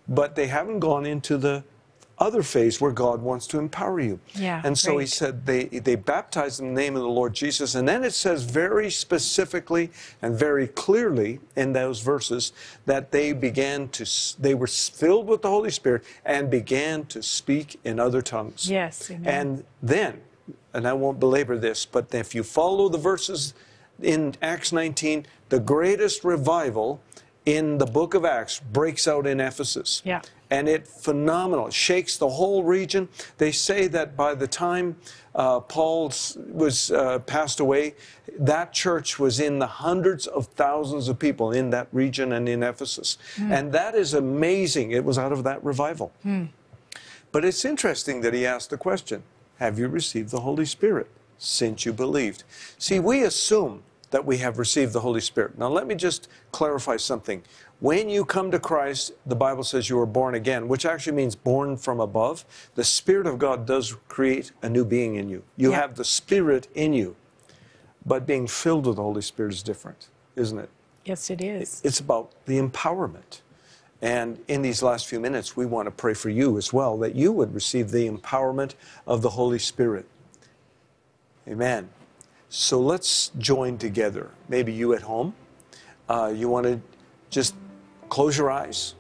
but 0.08 0.36
they 0.36 0.48
haven't 0.48 0.80
gone 0.80 1.06
into 1.06 1.38
the 1.38 1.64
other 2.20 2.42
phase 2.42 2.82
where 2.82 2.92
God 2.92 3.22
wants 3.22 3.46
to 3.48 3.60
empower 3.60 4.00
you. 4.00 4.20
Yeah, 4.34 4.62
and 4.64 4.78
so 4.78 4.98
he 4.98 5.06
said 5.06 5.46
they, 5.46 5.66
they 5.66 5.96
baptized 5.96 6.60
in 6.60 6.74
the 6.74 6.82
name 6.82 6.96
of 6.96 7.02
the 7.02 7.10
Lord 7.10 7.34
Jesus. 7.34 7.76
And 7.76 7.88
then 7.88 8.04
it 8.04 8.14
says 8.14 8.44
very 8.44 8.90
specifically 8.90 9.92
and 10.22 10.38
very 10.38 10.68
clearly 10.68 11.40
in 11.56 11.74
those 11.74 12.02
verses 12.02 12.54
that 12.86 13.12
they 13.12 13.34
began 13.34 13.90
to, 13.90 14.06
they 14.40 14.56
were 14.56 14.68
filled 14.68 15.28
with 15.28 15.42
the 15.44 15.50
Holy 15.50 15.70
Spirit 15.70 16.04
and 16.26 16.50
began 16.50 17.06
to 17.06 17.22
speak 17.22 17.80
in 17.84 18.00
other 18.00 18.22
tongues. 18.22 18.70
Yes, 18.70 19.12
amen. 19.12 19.28
And 19.28 19.66
then, 19.82 20.22
and 20.74 20.88
I 20.88 20.94
won't 20.94 21.20
belabor 21.20 21.58
this, 21.58 21.86
but 21.86 22.14
if 22.14 22.34
you 22.34 22.44
follow 22.44 22.90
the 22.90 22.98
verses 22.98 23.54
in 24.02 24.36
Acts 24.42 24.72
19, 24.72 25.26
the 25.50 25.60
greatest 25.60 26.24
revival 26.24 27.02
in 27.46 27.78
the 27.78 27.86
book 27.86 28.14
of 28.14 28.26
Acts 28.26 28.60
breaks 28.60 29.08
out 29.08 29.26
in 29.26 29.40
Ephesus. 29.40 30.02
Yeah. 30.04 30.22
And 30.50 30.70
it 30.70 30.88
phenomenal, 30.88 31.68
It 31.68 31.74
shakes 31.74 32.18
the 32.18 32.30
whole 32.30 32.64
region. 32.64 33.10
They 33.38 33.52
say 33.52 33.88
that 33.88 34.16
by 34.16 34.34
the 34.34 34.48
time 34.48 34.96
uh, 35.36 35.60
Paul 35.60 36.12
was 36.50 36.92
uh, 36.92 37.20
passed 37.20 37.60
away, 37.60 37.96
that 38.40 38.72
church 38.72 39.20
was 39.20 39.40
in 39.40 39.60
the 39.60 39.68
hundreds 39.68 40.26
of 40.28 40.48
thousands 40.48 41.10
of 41.10 41.20
people 41.20 41.52
in 41.52 41.70
that 41.72 41.88
region 41.92 42.32
and 42.34 42.48
in 42.48 42.64
Ephesus. 42.64 43.18
And 43.38 43.72
that 43.74 43.94
is 43.96 44.14
amazing. 44.14 44.92
It 44.92 45.04
was 45.04 45.18
out 45.18 45.32
of 45.34 45.44
that 45.44 45.64
revival. 45.64 46.12
But 47.32 47.44
it's 47.44 47.66
interesting 47.66 48.22
that 48.22 48.34
he 48.34 48.46
asked 48.46 48.70
the 48.70 48.78
question 48.78 49.24
Have 49.60 49.78
you 49.78 49.88
received 49.90 50.30
the 50.32 50.40
Holy 50.42 50.66
Spirit 50.66 51.08
since 51.38 51.86
you 51.86 51.92
believed? 51.94 52.44
See, 52.78 53.00
we 53.00 53.24
assume 53.24 53.84
that 54.12 54.26
we 54.26 54.38
have 54.38 54.58
received 54.58 54.94
the 54.94 55.02
Holy 55.02 55.22
Spirit. 55.22 55.58
Now, 55.58 55.68
let 55.68 55.86
me 55.88 55.96
just 55.96 56.28
clarify 56.52 56.98
something. 56.98 57.44
When 57.80 58.10
you 58.10 58.26
come 58.26 58.50
to 58.52 58.60
Christ, 58.60 59.12
the 59.26 59.36
Bible 59.36 59.64
says 59.64 59.90
you 59.90 60.00
are 60.00 60.06
born 60.06 60.34
again, 60.36 60.68
which 60.68 60.86
actually 60.86 61.16
means 61.16 61.36
born 61.36 61.78
from 61.78 62.00
above. 62.00 62.46
The 62.76 62.84
Spirit 62.84 63.28
of 63.28 63.38
God 63.38 63.66
does 63.68 63.96
create 64.08 64.52
a 64.62 64.70
new 64.70 64.86
being 64.86 65.16
in 65.16 65.30
you. 65.30 65.44
You 65.58 65.72
Yeah. 65.72 65.82
have 65.82 65.96
the 65.96 66.06
Spirit 66.06 66.68
in 66.74 66.94
you. 66.94 67.16
But 68.06 68.26
being 68.26 68.48
filled 68.48 68.86
with 68.88 68.96
the 68.96 69.02
Holy 69.04 69.22
Spirit 69.22 69.54
is 69.54 69.62
different, 69.64 70.08
isn't 70.36 70.58
it? 70.58 70.70
yes, 71.06 71.30
it 71.30 71.42
is. 71.42 71.82
It's 71.86 72.00
about 72.02 72.32
the 72.46 72.60
empowerment. 72.60 73.42
And 74.02 74.40
in 74.48 74.62
these 74.62 74.84
last 74.84 75.08
few 75.08 75.20
minutes, 75.20 75.56
we 75.58 75.66
want 75.66 75.86
to 75.88 75.92
pray 75.92 76.14
for 76.14 76.30
you 76.30 76.58
as 76.58 76.72
well, 76.74 76.98
that 76.98 77.16
you 77.16 77.32
would 77.32 77.54
receive 77.54 77.92
the 77.92 78.10
empowerment 78.10 78.74
of 79.08 79.22
the 79.22 79.30
Holy 79.32 79.58
Spirit. 79.60 80.06
Amen. 81.48 81.90
So 82.50 82.80
let's 82.80 83.32
join 83.38 83.78
together. 83.78 84.32
Maybe 84.48 84.72
you 84.72 84.94
at 84.94 85.02
home, 85.02 85.34
uh, 86.08 86.34
you 86.36 86.48
want 86.48 86.66
to 86.66 86.82
just 87.30 87.56
close 88.10 88.38
your 88.38 88.50
eyes. 88.50 88.96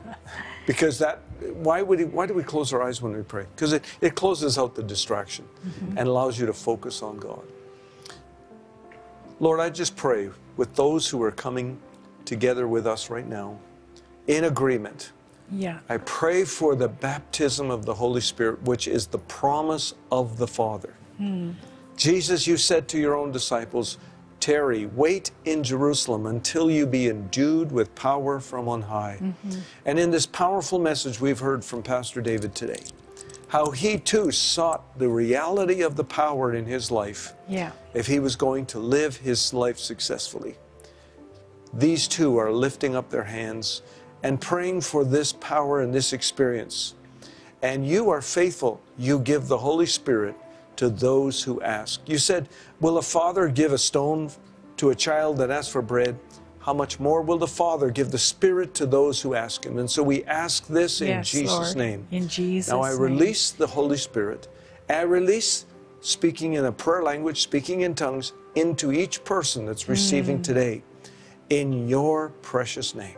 because 0.66 0.98
that, 0.98 1.20
why, 1.54 1.82
would 1.82 1.98
he, 1.98 2.04
why 2.04 2.26
do 2.26 2.34
we 2.34 2.42
close 2.42 2.72
our 2.72 2.82
eyes 2.82 3.00
when 3.00 3.16
we 3.16 3.22
pray? 3.22 3.46
Because 3.54 3.72
it, 3.72 3.84
it 4.00 4.14
closes 4.14 4.58
out 4.58 4.74
the 4.74 4.82
distraction 4.82 5.48
and 5.96 6.08
allows 6.08 6.38
you 6.38 6.46
to 6.46 6.52
focus 6.52 7.02
on 7.02 7.16
God. 7.18 7.42
Lord, 9.40 9.58
I 9.58 9.70
just 9.70 9.96
pray 9.96 10.30
with 10.56 10.74
those 10.74 11.08
who 11.08 11.22
are 11.22 11.32
coming 11.32 11.80
together 12.24 12.68
with 12.68 12.86
us 12.86 13.10
right 13.10 13.26
now 13.26 13.58
in 14.26 14.44
agreement. 14.44 15.12
Yeah. 15.50 15.80
I 15.88 15.96
pray 15.98 16.44
for 16.44 16.76
the 16.76 16.88
baptism 16.88 17.70
of 17.70 17.84
the 17.84 17.94
Holy 17.94 18.20
Spirit, 18.20 18.62
which 18.62 18.86
is 18.86 19.06
the 19.06 19.18
promise 19.18 19.94
of 20.10 20.38
the 20.38 20.46
Father. 20.46 20.94
Jesus, 21.96 22.46
you 22.46 22.56
said 22.56 22.88
to 22.88 22.98
your 22.98 23.14
own 23.14 23.32
disciples, 23.32 23.98
tarry, 24.40 24.86
wait 24.86 25.30
in 25.44 25.62
Jerusalem 25.62 26.26
until 26.26 26.68
you 26.70 26.84
be 26.84 27.08
endued 27.08 27.70
with 27.70 27.94
power 27.94 28.40
from 28.40 28.68
on 28.68 28.82
high. 28.82 29.18
Mm-hmm. 29.20 29.60
And 29.86 29.98
in 30.00 30.10
this 30.10 30.26
powerful 30.26 30.80
message 30.80 31.20
we've 31.20 31.38
heard 31.38 31.64
from 31.64 31.82
Pastor 31.82 32.20
David 32.20 32.54
today, 32.54 32.82
how 33.48 33.70
he 33.70 33.98
too 33.98 34.32
sought 34.32 34.98
the 34.98 35.08
reality 35.08 35.82
of 35.82 35.94
the 35.94 36.04
power 36.04 36.54
in 36.54 36.66
his 36.66 36.90
life 36.90 37.34
Yeah. 37.48 37.70
if 37.94 38.06
he 38.06 38.18
was 38.18 38.34
going 38.34 38.66
to 38.66 38.78
live 38.80 39.16
his 39.18 39.54
life 39.54 39.78
successfully. 39.78 40.56
These 41.72 42.08
two 42.08 42.36
are 42.36 42.50
lifting 42.50 42.96
up 42.96 43.10
their 43.10 43.24
hands 43.24 43.82
and 44.24 44.40
praying 44.40 44.80
for 44.80 45.04
this 45.04 45.32
power 45.32 45.80
and 45.80 45.94
this 45.94 46.12
experience. 46.12 46.94
And 47.62 47.86
you 47.86 48.10
are 48.10 48.20
faithful. 48.20 48.80
You 48.98 49.20
give 49.20 49.46
the 49.46 49.58
Holy 49.58 49.86
Spirit 49.86 50.34
to 50.76 50.88
those 50.88 51.42
who 51.42 51.60
ask. 51.62 52.00
You 52.08 52.18
said, 52.18 52.48
Will 52.80 52.98
a 52.98 53.02
father 53.02 53.48
give 53.48 53.72
a 53.72 53.78
stone 53.78 54.30
to 54.78 54.90
a 54.90 54.94
child 54.94 55.36
that 55.38 55.50
asks 55.50 55.70
for 55.72 55.82
bread? 55.82 56.18
How 56.60 56.72
much 56.72 57.00
more 57.00 57.22
will 57.22 57.38
the 57.38 57.46
Father 57.48 57.90
give 57.90 58.12
the 58.12 58.18
Spirit 58.18 58.72
to 58.74 58.86
those 58.86 59.20
who 59.20 59.34
ask 59.34 59.64
Him? 59.66 59.78
And 59.78 59.90
so 59.90 60.00
we 60.00 60.22
ask 60.26 60.68
this 60.68 61.00
in 61.00 61.08
Yes, 61.08 61.28
Jesus' 61.30 61.50
Lord. 61.58 61.76
name. 61.76 62.06
In 62.12 62.28
Jesus' 62.28 62.70
name. 62.70 62.78
Now 62.80 62.84
I 62.86 62.90
name. 62.92 63.00
release 63.00 63.50
the 63.50 63.66
Holy 63.66 63.96
Spirit. 63.96 64.46
I 64.88 65.00
release 65.02 65.66
speaking 66.02 66.52
in 66.54 66.64
a 66.66 66.70
prayer 66.70 67.02
language, 67.02 67.42
speaking 67.42 67.80
in 67.80 67.96
tongues 67.96 68.32
into 68.54 68.92
each 68.92 69.24
person 69.24 69.66
that's 69.66 69.88
receiving 69.88 70.38
Mm. 70.38 70.44
today 70.44 70.82
in 71.50 71.88
your 71.88 72.28
precious 72.42 72.94
name. 72.94 73.16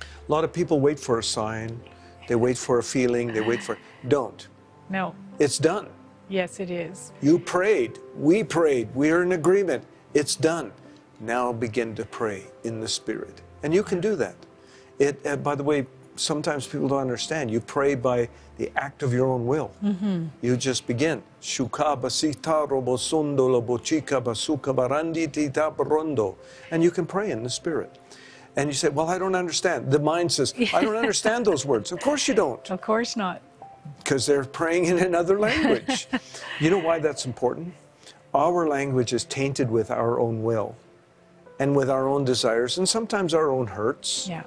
A 0.00 0.30
lot 0.30 0.44
of 0.44 0.52
people 0.52 0.80
wait 0.80 1.00
for 1.00 1.18
a 1.18 1.22
sign, 1.24 1.80
they 2.28 2.34
wait 2.34 2.58
for 2.58 2.78
a 2.78 2.82
feeling, 2.82 3.32
they 3.32 3.40
wait 3.40 3.62
for. 3.62 3.78
Don't. 4.08 4.48
No. 4.90 5.14
It's 5.38 5.56
done. 5.58 5.88
Yes, 6.28 6.60
it 6.60 6.70
is. 6.70 7.12
You 7.20 7.38
prayed. 7.38 7.98
We 8.16 8.44
prayed. 8.44 8.94
We 8.94 9.10
are 9.10 9.22
in 9.22 9.32
agreement. 9.32 9.84
It's 10.14 10.34
done. 10.36 10.72
Now 11.20 11.52
begin 11.52 11.94
to 11.96 12.04
pray 12.04 12.44
in 12.64 12.80
the 12.80 12.88
Spirit. 12.88 13.42
And 13.62 13.72
you 13.72 13.82
can 13.82 14.00
do 14.00 14.16
that. 14.16 14.34
It, 14.98 15.24
uh, 15.26 15.36
by 15.36 15.54
the 15.54 15.62
way, 15.62 15.86
sometimes 16.16 16.66
people 16.66 16.88
don't 16.88 17.00
understand. 17.00 17.50
You 17.50 17.60
pray 17.60 17.94
by 17.94 18.28
the 18.58 18.70
act 18.76 19.02
of 19.02 19.12
your 19.12 19.26
own 19.28 19.46
will. 19.46 19.70
You 20.42 20.56
just 20.56 20.86
begin. 20.86 21.22
Shuka 21.40 22.00
basita 22.00 22.68
robosundo 22.68 23.48
lobochika 23.48 24.22
basuka 24.22 24.74
barandi 24.74 25.30
tita 25.32 25.70
barondo. 25.76 26.36
And 26.70 26.82
you 26.82 26.90
can 26.90 27.06
pray 27.06 27.30
in 27.30 27.42
the 27.42 27.50
Spirit. 27.50 27.98
And 28.56 28.68
you 28.68 28.74
say, 28.74 28.88
Well, 28.88 29.08
I 29.08 29.18
don't 29.18 29.34
understand. 29.34 29.90
The 29.90 29.98
mind 29.98 30.30
says, 30.30 30.54
I 30.74 30.82
don't 30.82 30.96
understand 31.04 31.46
those 31.46 31.64
words. 31.64 31.90
Of 31.92 32.00
course 32.00 32.28
you 32.28 32.34
don't 32.34 32.70
Of 32.70 32.80
course 32.82 33.16
not. 33.16 33.40
Because 33.98 34.26
they're 34.26 34.44
praying 34.44 34.86
in 34.86 34.98
another 34.98 35.38
language. 35.38 36.06
you 36.60 36.70
know 36.70 36.78
why 36.78 36.98
that's 36.98 37.26
important? 37.26 37.74
Our 38.34 38.66
language 38.68 39.12
is 39.12 39.24
tainted 39.24 39.70
with 39.70 39.90
our 39.90 40.18
own 40.18 40.42
will 40.42 40.74
and 41.58 41.76
with 41.76 41.90
our 41.90 42.08
own 42.08 42.24
desires 42.24 42.78
and 42.78 42.88
sometimes 42.88 43.34
our 43.34 43.50
own 43.50 43.66
hurts. 43.66 44.26
Yeah. 44.28 44.44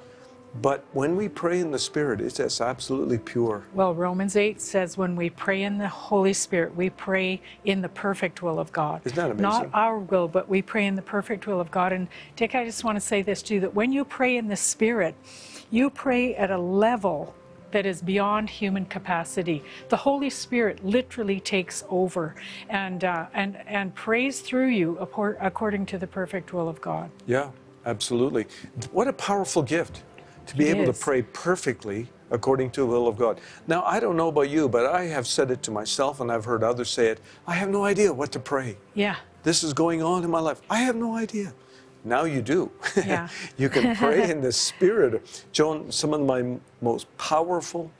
But 0.62 0.84
when 0.92 1.16
we 1.16 1.28
pray 1.28 1.60
in 1.60 1.70
the 1.70 1.78
Spirit, 1.78 2.20
it's 2.20 2.60
absolutely 2.60 3.18
pure. 3.18 3.64
Well, 3.74 3.94
Romans 3.94 4.36
8 4.36 4.60
says 4.60 4.96
when 4.96 5.14
we 5.14 5.28
pray 5.28 5.62
in 5.62 5.76
the 5.76 5.88
Holy 5.88 6.32
Spirit, 6.32 6.74
we 6.74 6.90
pray 6.90 7.42
in 7.64 7.82
the 7.82 7.90
perfect 7.90 8.42
will 8.42 8.58
of 8.58 8.72
God. 8.72 9.02
Isn't 9.04 9.16
that 9.16 9.38
Not 9.38 9.68
our 9.74 9.98
will, 9.98 10.28
but 10.28 10.48
we 10.48 10.62
pray 10.62 10.86
in 10.86 10.94
the 10.94 11.02
perfect 11.02 11.46
will 11.46 11.60
of 11.60 11.70
God. 11.70 11.92
And 11.92 12.08
Dick, 12.36 12.54
I 12.54 12.64
just 12.64 12.84
want 12.84 12.96
to 12.96 13.00
say 13.00 13.20
this 13.20 13.42
too 13.42 13.60
that 13.60 13.74
when 13.74 13.92
you 13.92 14.04
pray 14.04 14.36
in 14.36 14.48
the 14.48 14.56
Spirit, 14.56 15.14
you 15.70 15.90
pray 15.90 16.34
at 16.36 16.50
a 16.50 16.58
level 16.58 17.34
that 17.72 17.86
is 17.86 18.02
beyond 18.02 18.48
human 18.50 18.86
capacity. 18.86 19.62
The 19.88 19.96
Holy 19.96 20.30
Spirit 20.30 20.84
literally 20.84 21.40
takes 21.40 21.84
over 21.88 22.34
and, 22.68 23.04
uh, 23.04 23.26
and, 23.34 23.56
and 23.66 23.94
prays 23.94 24.40
through 24.40 24.68
you 24.68 24.98
according 24.98 25.86
to 25.86 25.98
the 25.98 26.06
perfect 26.06 26.52
will 26.52 26.68
of 26.68 26.80
God. 26.80 27.10
Yeah, 27.26 27.50
absolutely. 27.84 28.46
What 28.92 29.08
a 29.08 29.12
powerful 29.12 29.62
gift 29.62 30.02
to 30.46 30.56
be 30.56 30.68
It 30.68 30.76
able 30.76 30.88
is. 30.90 30.98
to 30.98 31.04
pray 31.04 31.22
perfectly 31.22 32.08
according 32.30 32.70
to 32.70 32.80
the 32.80 32.86
will 32.86 33.06
of 33.06 33.16
God. 33.16 33.40
Now, 33.68 33.84
I 33.84 34.00
don't 34.00 34.16
know 34.16 34.28
about 34.28 34.48
you, 34.50 34.68
but 34.68 34.86
I 34.86 35.04
have 35.04 35.26
said 35.26 35.50
it 35.50 35.62
to 35.64 35.70
myself 35.70 36.20
and 36.20 36.30
I've 36.30 36.44
heard 36.44 36.62
others 36.64 36.90
say 36.90 37.06
it. 37.08 37.20
I 37.46 37.54
have 37.54 37.68
no 37.68 37.84
idea 37.84 38.12
what 38.12 38.32
to 38.32 38.40
pray. 38.40 38.76
Yeah. 38.94 39.16
this 39.44 39.62
is 39.62 39.72
going 39.72 40.02
on 40.02 40.24
in 40.24 40.30
my 40.30 40.40
life. 40.40 40.60
I 40.68 40.78
have 40.80 40.96
no 40.96 41.14
idea. 41.16 41.52
Now 42.06 42.22
you 42.22 42.40
do. 42.40 42.70
Yeah. 42.96 43.28
you 43.58 43.68
can 43.68 43.96
pray 43.96 44.30
in 44.30 44.40
the 44.40 44.52
spirit. 44.52 45.44
Joan, 45.50 45.90
some 45.90 46.14
of 46.14 46.20
my 46.20 46.56
most 46.80 47.14
powerful, 47.18 47.90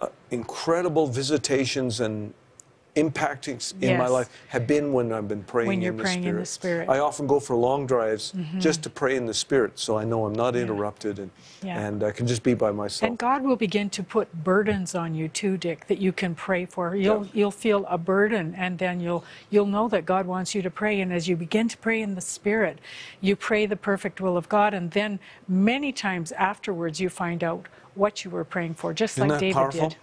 uh, 0.00 0.08
incredible 0.32 1.06
visitations 1.06 2.00
and 2.00 2.34
impactings 2.96 3.74
in 3.82 3.98
my 3.98 4.06
life 4.06 4.28
have 4.48 4.66
been 4.66 4.92
when 4.92 5.12
I've 5.12 5.26
been 5.28 5.42
praying, 5.42 5.70
in 5.70 5.78
the 5.80 5.80
spirit. 5.80 5.80
When 5.80 5.82
you're 5.82 5.90
in, 5.92 5.96
the 5.96 6.02
praying 6.02 6.24
in 6.24 6.36
the 6.36 6.46
spirit. 6.46 6.46
Spirit. 6.46 6.82
Mm-hmm. 6.84 6.90
I 6.92 6.98
often 7.00 7.26
go 7.26 7.40
for 7.40 7.56
long 7.56 7.86
drives 7.86 8.32
just 8.58 8.82
to 8.84 8.90
pray 8.90 9.16
in 9.16 9.26
the 9.26 9.34
spirit 9.34 9.78
so 9.78 9.98
I 9.98 10.04
know 10.04 10.26
I'm 10.26 10.32
not 10.32 10.54
interrupted 10.56 11.18
and, 11.18 11.30
Yeah. 11.62 11.78
and 11.80 12.02
I 12.04 12.10
can 12.12 12.26
just 12.26 12.42
be 12.42 12.54
by 12.54 12.70
myself. 12.70 13.08
And 13.08 13.18
God 13.18 13.42
will 13.42 13.56
begin 13.56 13.90
to 13.90 14.02
put 14.02 14.32
burdens 14.44 14.94
on 14.94 15.14
you 15.14 15.28
too, 15.28 15.56
Dick, 15.56 15.86
that 15.88 15.98
you 15.98 16.12
can 16.12 16.34
pray 16.34 16.64
for. 16.66 16.94
You'll 16.94 17.26
you'll 17.32 17.50
feel 17.50 17.84
a 17.86 17.98
burden 17.98 18.54
and 18.56 18.78
then 18.78 19.00
you'll 19.00 19.24
you'll 19.50 19.66
know 19.66 19.88
that 19.88 20.06
God 20.06 20.26
wants 20.26 20.54
you 20.54 20.62
to 20.62 20.70
pray. 20.70 21.00
And 21.00 21.12
as 21.12 21.28
you 21.28 21.36
begin 21.36 21.68
to 21.68 21.76
pray 21.78 22.00
in 22.00 22.14
the 22.14 22.20
Spirit, 22.20 22.78
you 23.20 23.34
pray 23.36 23.66
the 23.66 23.76
perfect 23.76 24.20
will 24.20 24.36
of 24.36 24.48
God. 24.48 24.72
And 24.74 24.90
then 24.92 25.18
many 25.48 25.92
times 25.92 26.32
afterwards 26.32 27.00
you 27.00 27.08
find 27.08 27.42
out 27.42 27.66
what 27.94 28.24
you 28.24 28.30
were 28.30 28.44
praying 28.44 28.74
for, 28.74 28.92
just 28.92 29.18
Isn't 29.18 29.28
like 29.28 29.40
David 29.40 29.54
powerful? 29.54 29.88
did. 29.90 29.98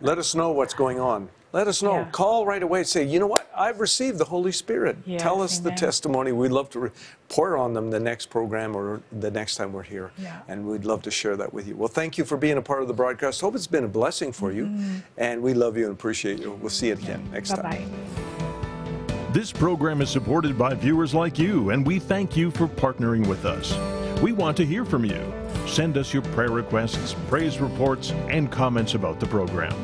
Let 0.00 0.18
us 0.18 0.34
know 0.34 0.50
what's 0.52 0.74
going 0.74 0.98
on. 1.00 1.28
Let 1.52 1.68
us 1.68 1.82
know. 1.82 1.92
Yeah. 1.96 2.08
Call 2.12 2.46
right 2.46 2.62
away. 2.62 2.82
Say, 2.84 3.04
you 3.04 3.18
know 3.18 3.26
what? 3.26 3.50
I've 3.54 3.78
received 3.78 4.16
the 4.16 4.24
Holy 4.24 4.52
Spirit. 4.52 4.96
Yes, 5.04 5.20
Tell 5.20 5.42
us 5.42 5.58
the 5.58 5.70
testimony. 5.72 6.32
We'd 6.32 6.50
love 6.50 6.70
to 6.70 6.80
re- 6.80 6.90
pour 7.28 7.58
on 7.58 7.74
them 7.74 7.90
the 7.90 8.00
next 8.00 8.30
program 8.30 8.74
or 8.74 9.02
the 9.20 9.30
next 9.30 9.56
time 9.56 9.70
we're 9.74 9.82
here. 9.82 10.12
Yeah. 10.16 10.40
And 10.48 10.66
we'd 10.66 10.86
love 10.86 11.02
to 11.02 11.10
share 11.10 11.36
that 11.36 11.52
with 11.52 11.68
you. 11.68 11.76
Well, 11.76 11.88
thank 11.88 12.16
you 12.16 12.24
for 12.24 12.38
being 12.38 12.56
a 12.56 12.62
part 12.62 12.80
of 12.80 12.88
the 12.88 12.94
broadcast. 12.94 13.42
Hope 13.42 13.54
it's 13.54 13.66
been 13.66 13.84
a 13.84 13.88
blessing 13.88 14.32
for 14.32 14.50
you. 14.50 14.74
And 15.18 15.42
we 15.42 15.52
love 15.52 15.76
you 15.76 15.84
and 15.84 15.92
appreciate 15.92 16.38
you. 16.40 16.52
We'll 16.52 16.70
see 16.70 16.86
you 16.86 16.94
again 16.94 17.28
next 17.30 17.50
Mm-hmm. 17.52 17.62
Bye 17.62 17.76
time. 17.76 17.90
bye. 17.90 19.32
This 19.32 19.52
program 19.52 20.00
is 20.00 20.08
supported 20.10 20.56
by 20.58 20.74
viewers 20.74 21.12
like 21.14 21.38
you, 21.38 21.70
and 21.70 21.86
we 21.86 21.98
thank 21.98 22.34
you 22.36 22.50
for 22.50 22.66
partnering 22.66 23.26
with 23.26 23.44
us. 23.46 23.72
We 24.22 24.30
want 24.30 24.56
to 24.58 24.64
hear 24.64 24.84
from 24.84 25.04
you. 25.04 25.34
Send 25.66 25.98
us 25.98 26.12
your 26.12 26.22
prayer 26.22 26.52
requests, 26.52 27.16
praise 27.26 27.58
reports, 27.58 28.12
and 28.28 28.52
comments 28.52 28.94
about 28.94 29.18
the 29.18 29.26
program. 29.26 29.74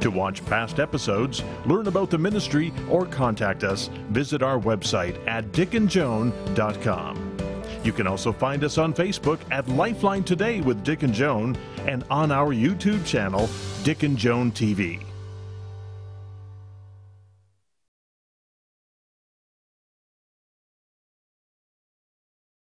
To 0.00 0.10
watch 0.10 0.42
past 0.46 0.80
episodes, 0.80 1.44
learn 1.66 1.86
about 1.86 2.08
the 2.08 2.16
ministry, 2.16 2.72
or 2.88 3.04
contact 3.04 3.62
us, 3.62 3.88
visit 4.08 4.42
our 4.42 4.58
website 4.58 5.18
at 5.28 5.52
dickandjoan.com. 5.52 7.36
You 7.84 7.92
can 7.92 8.06
also 8.06 8.32
find 8.32 8.64
us 8.64 8.78
on 8.78 8.94
Facebook 8.94 9.40
at 9.50 9.68
Lifeline 9.68 10.24
Today 10.24 10.62
with 10.62 10.82
Dick 10.82 11.02
and 11.02 11.12
Joan 11.12 11.54
and 11.86 12.04
on 12.08 12.32
our 12.32 12.54
YouTube 12.54 13.04
channel, 13.04 13.50
Dick 13.82 14.02
and 14.02 14.16
Joan 14.16 14.50
TV. 14.50 15.04